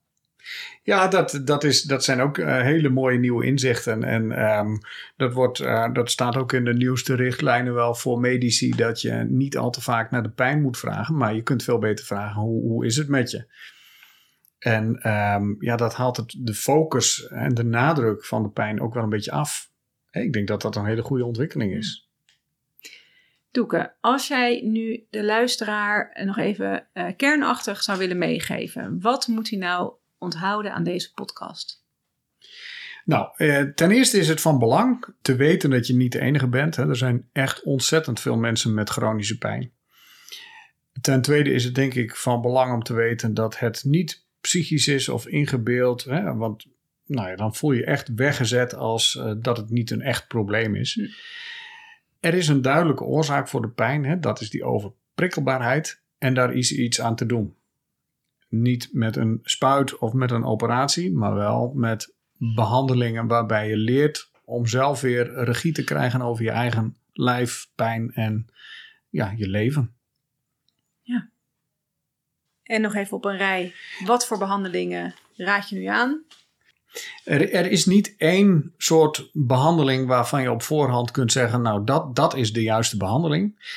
ja, 0.83 1.09
dat, 1.09 1.41
dat, 1.45 1.65
is, 1.65 1.83
dat 1.83 2.05
zijn 2.05 2.21
ook 2.21 2.39
uh, 2.39 2.61
hele 2.61 2.89
mooie 2.89 3.19
nieuwe 3.19 3.47
inzichten. 3.47 4.05
En 4.05 4.51
um, 4.59 4.79
dat, 5.17 5.33
wordt, 5.33 5.61
uh, 5.61 5.93
dat 5.93 6.11
staat 6.11 6.37
ook 6.37 6.53
in 6.53 6.65
de 6.65 6.75
nieuwste 6.75 7.15
richtlijnen 7.15 7.75
wel 7.75 7.95
voor 7.95 8.21
medici. 8.21 8.71
Dat 8.71 9.01
je 9.01 9.13
niet 9.29 9.57
al 9.57 9.71
te 9.71 9.81
vaak 9.81 10.11
naar 10.11 10.23
de 10.23 10.31
pijn 10.31 10.63
moet 10.63 10.79
vragen. 10.79 11.17
Maar 11.17 11.35
je 11.35 11.43
kunt 11.43 11.63
veel 11.63 11.79
beter 11.79 12.05
vragen: 12.05 12.41
hoe, 12.41 12.63
hoe 12.63 12.87
is 12.87 12.97
het 12.97 13.09
met 13.09 13.31
je? 13.31 13.45
En 14.59 15.11
um, 15.11 15.57
ja, 15.59 15.77
dat 15.77 15.95
haalt 15.95 16.17
het, 16.17 16.37
de 16.39 16.55
focus 16.55 17.27
en 17.29 17.55
de 17.55 17.65
nadruk 17.65 18.25
van 18.25 18.43
de 18.43 18.49
pijn 18.51 18.81
ook 18.81 18.95
wel 18.95 19.03
een 19.03 19.09
beetje 19.09 19.33
af. 19.33 19.71
Ik 20.11 20.33
denk 20.33 20.49
dat 20.49 20.63
dat 20.63 20.77
een 20.77 20.85
hele 20.85 21.03
goede 21.03 21.25
ontwikkeling 21.25 21.75
is. 21.75 22.09
Doeke, 23.51 23.93
als 24.01 24.29
jij 24.29 24.61
nu 24.65 25.07
de 25.11 25.25
luisteraar 25.25 26.21
nog 26.25 26.39
even 26.39 26.87
uh, 26.95 27.07
kernachtig 27.17 27.83
zou 27.83 27.99
willen 27.99 28.19
meegeven, 28.19 29.01
wat 29.01 29.27
moet 29.27 29.51
hij 29.51 29.59
nou 29.59 29.93
onthouden 30.21 30.73
aan 30.73 30.85
deze 30.85 31.13
podcast? 31.13 31.85
Nou, 33.05 33.29
eh, 33.37 33.63
ten 33.63 33.91
eerste 33.91 34.19
is 34.19 34.29
het 34.29 34.41
van 34.41 34.59
belang 34.59 35.07
te 35.23 35.37
weten 35.37 35.71
dat 35.71 35.87
je 35.87 35.95
niet 35.95 36.13
de 36.13 36.21
enige 36.21 36.49
bent. 36.49 36.77
Hè. 36.77 36.89
Er 36.89 36.97
zijn 36.97 37.29
echt 37.33 37.63
ontzettend 37.63 38.21
veel 38.21 38.37
mensen 38.37 38.75
met 38.75 38.91
chronische 38.91 39.39
pijn. 39.39 39.73
Ten 41.01 41.23
tweede 41.23 41.53
is 41.53 41.65
het 41.65 41.75
denk 41.75 41.95
ik 41.95 42.17
van 42.17 42.41
belang 42.41 42.73
om 42.73 42.83
te 42.83 42.95
weten 42.95 43.35
dat 43.35 43.59
het 43.59 43.85
niet 43.85 44.25
psychisch 44.41 44.89
is 44.89 45.09
of 45.09 45.27
ingebeeld. 45.27 46.05
Hè, 46.05 46.35
want 46.35 46.67
nou 47.07 47.29
ja, 47.29 47.37
dan 47.37 47.55
voel 47.55 47.73
je 47.73 47.85
echt 47.85 48.15
weggezet 48.15 48.75
als 48.75 49.15
uh, 49.15 49.33
dat 49.39 49.57
het 49.57 49.71
niet 49.71 49.91
een 49.91 50.03
echt 50.03 50.29
probleem 50.29 50.75
is. 50.75 50.95
Hm. 50.95 51.07
Er 52.21 52.35
is 52.35 52.49
een 52.49 52.63
duidelijke 52.63 53.05
oorzaak 53.05 53.49
voor 53.49 53.63
de 53.63 53.69
pijn. 53.69 54.05
Hè, 54.05 54.19
dat 54.19 54.41
is 54.41 54.51
die 54.51 54.65
overprikkelbaarheid. 54.65 56.03
En 56.19 56.35
daar 56.35 56.55
is 56.55 56.73
iets 56.73 57.01
aan 57.01 57.17
te 57.17 57.27
doen. 57.27 57.55
Niet 58.51 58.89
met 58.93 59.17
een 59.17 59.39
spuit 59.43 59.99
of 59.99 60.13
met 60.13 60.31
een 60.31 60.45
operatie, 60.45 61.13
maar 61.13 61.35
wel 61.35 61.73
met 61.75 62.15
behandelingen 62.37 63.27
waarbij 63.27 63.69
je 63.69 63.77
leert 63.77 64.31
om 64.45 64.67
zelf 64.67 65.01
weer 65.01 65.45
regie 65.45 65.73
te 65.73 65.85
krijgen 65.85 66.23
over 66.23 66.45
je 66.45 66.51
eigen 66.51 66.97
lijf, 67.13 67.71
pijn 67.75 68.13
en 68.13 68.47
ja, 69.09 69.35
je 69.37 69.49
leven. 69.49 69.95
Ja. 71.03 71.31
En 72.63 72.81
nog 72.81 72.95
even 72.95 73.17
op 73.17 73.25
een 73.25 73.37
rij. 73.37 73.75
Wat 74.05 74.27
voor 74.27 74.39
behandelingen 74.39 75.15
raad 75.37 75.69
je 75.69 75.77
nu 75.77 75.87
aan? 75.87 76.25
Er, 77.25 77.53
er, 77.53 77.71
is 77.71 77.87
niet 77.87 78.15
één 78.17 78.75
soort 78.77 79.31
behandeling 79.33 80.07
waarvan 80.07 80.43
je 80.43 80.51
op 80.51 80.63
voorhand 80.63 81.11
kunt 81.11 81.33
zeggen: 81.33 81.63
Nou, 81.63 81.85
dat, 81.85 82.17
dat 82.17 82.35
is 82.35 82.53
de 82.53 82.63
juiste 82.63 82.97
behandeling. 82.97 83.69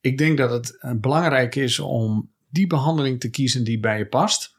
Ik 0.00 0.18
denk 0.18 0.38
dat 0.38 0.50
het 0.50 0.78
eh, 0.80 0.92
belangrijk 0.96 1.54
is 1.54 1.78
om 1.78 2.33
die 2.54 2.66
behandeling 2.66 3.20
te 3.20 3.30
kiezen 3.30 3.64
die 3.64 3.80
bij 3.80 3.98
je 3.98 4.06
past, 4.06 4.56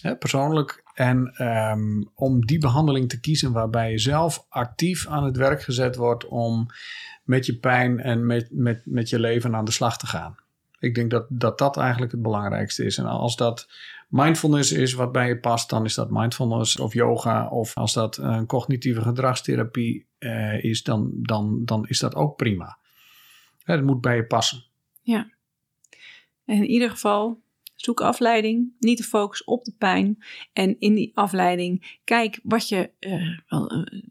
hè, 0.00 0.16
persoonlijk. 0.16 0.82
En 0.94 1.46
um, 1.46 2.10
om 2.14 2.46
die 2.46 2.58
behandeling 2.58 3.08
te 3.08 3.20
kiezen 3.20 3.52
waarbij 3.52 3.90
je 3.90 3.98
zelf 3.98 4.46
actief 4.48 5.06
aan 5.06 5.24
het 5.24 5.36
werk 5.36 5.62
gezet 5.62 5.96
wordt 5.96 6.26
om 6.26 6.66
met 7.24 7.46
je 7.46 7.56
pijn 7.56 8.00
en 8.00 8.26
met, 8.26 8.48
met, 8.50 8.82
met 8.84 9.08
je 9.08 9.18
leven 9.18 9.54
aan 9.54 9.64
de 9.64 9.70
slag 9.70 9.98
te 9.98 10.06
gaan. 10.06 10.36
Ik 10.78 10.94
denk 10.94 11.10
dat, 11.10 11.26
dat 11.28 11.58
dat 11.58 11.76
eigenlijk 11.76 12.12
het 12.12 12.22
belangrijkste 12.22 12.84
is. 12.84 12.98
En 12.98 13.06
als 13.06 13.36
dat 13.36 13.68
mindfulness 14.08 14.72
is 14.72 14.92
wat 14.92 15.12
bij 15.12 15.28
je 15.28 15.38
past, 15.38 15.70
dan 15.70 15.84
is 15.84 15.94
dat 15.94 16.10
mindfulness 16.10 16.78
of 16.78 16.92
yoga. 16.92 17.48
Of 17.48 17.76
als 17.76 17.92
dat 17.92 18.16
een 18.16 18.46
cognitieve 18.46 19.00
gedragstherapie 19.00 20.06
uh, 20.18 20.64
is, 20.64 20.82
dan, 20.82 21.10
dan, 21.12 21.64
dan 21.64 21.88
is 21.88 21.98
dat 21.98 22.14
ook 22.14 22.36
prima. 22.36 22.78
Het 23.64 23.82
moet 23.84 24.00
bij 24.00 24.16
je 24.16 24.26
passen. 24.26 24.64
Ja. 25.02 25.30
En 26.44 26.56
in 26.56 26.66
ieder 26.66 26.90
geval, 26.90 27.42
zoek 27.74 28.00
afleiding, 28.00 28.72
niet 28.78 28.98
de 28.98 29.04
focus 29.04 29.44
op 29.44 29.64
de 29.64 29.74
pijn. 29.78 30.24
En 30.52 30.76
in 30.78 30.94
die 30.94 31.10
afleiding, 31.14 31.98
kijk 32.04 32.40
wat 32.42 32.68
je, 32.68 32.90
uh, 33.00 33.36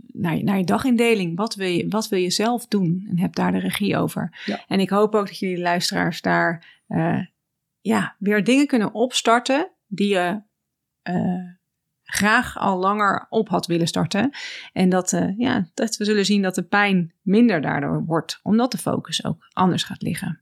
naar, 0.08 0.38
je 0.38 0.44
naar 0.44 0.58
je 0.58 0.64
dagindeling, 0.64 1.38
wat 1.38 1.56
wil 1.56 1.68
je, 1.68 1.88
wat 1.90 2.10
wil 2.10 2.20
je 2.20 2.32
zelf 2.32 2.68
doen? 2.68 3.06
En 3.10 3.20
heb 3.20 3.36
daar 3.36 3.52
de 3.52 3.60
regie 3.60 3.98
over. 3.98 4.42
Ja. 4.46 4.64
En 4.68 4.80
ik 4.80 4.90
hoop 4.90 5.16
ook 5.16 5.28
dat 5.28 5.40
jullie 5.40 5.60
luisteraars 5.60 6.22
daar 6.22 6.84
uh, 6.88 7.26
ja, 7.82 8.16
weer 8.20 8.44
dingen 8.44 8.68
kunnen 8.68 8.94
opstarten 8.94 9.72
die 9.88 10.08
je 10.08 10.42
graag 12.12 12.58
al 12.58 12.78
langer 12.78 13.26
op 13.30 13.50
had 13.50 13.66
willen 13.66 13.88
starten. 13.88 14.30
En 14.74 14.90
dat, 14.90 15.12
uh, 15.12 15.38
ja, 15.38 15.70
dat 15.74 15.98
we 15.98 16.06
zullen 16.06 16.26
zien 16.26 16.42
dat 16.42 16.56
de 16.56 16.64
pijn 16.64 17.14
minder 17.22 17.62
daardoor 17.62 18.06
wordt, 18.06 18.40
omdat 18.44 18.72
de 18.72 18.78
focus 18.78 19.26
ook 19.26 19.48
anders 19.54 19.84
gaat 19.84 20.02
liggen. 20.02 20.41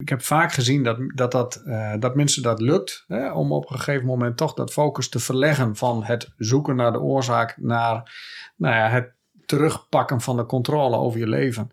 Ik 0.00 0.08
heb 0.08 0.22
vaak 0.22 0.52
gezien 0.52 0.82
dat, 0.82 0.98
dat, 1.14 1.32
dat, 1.32 1.62
uh, 1.66 1.94
dat 1.98 2.14
mensen 2.14 2.42
dat 2.42 2.60
lukt 2.60 3.04
hè, 3.08 3.32
om 3.32 3.52
op 3.52 3.70
een 3.70 3.76
gegeven 3.76 4.06
moment 4.06 4.36
toch 4.36 4.54
dat 4.54 4.72
focus 4.72 5.08
te 5.08 5.18
verleggen 5.18 5.76
van 5.76 6.04
het 6.04 6.32
zoeken 6.36 6.76
naar 6.76 6.92
de 6.92 7.00
oorzaak 7.00 7.56
naar 7.56 8.12
nou 8.56 8.74
ja, 8.74 8.88
het 8.88 9.12
terugpakken 9.46 10.20
van 10.20 10.36
de 10.36 10.46
controle 10.46 10.96
over 10.96 11.18
je 11.18 11.28
leven. 11.28 11.70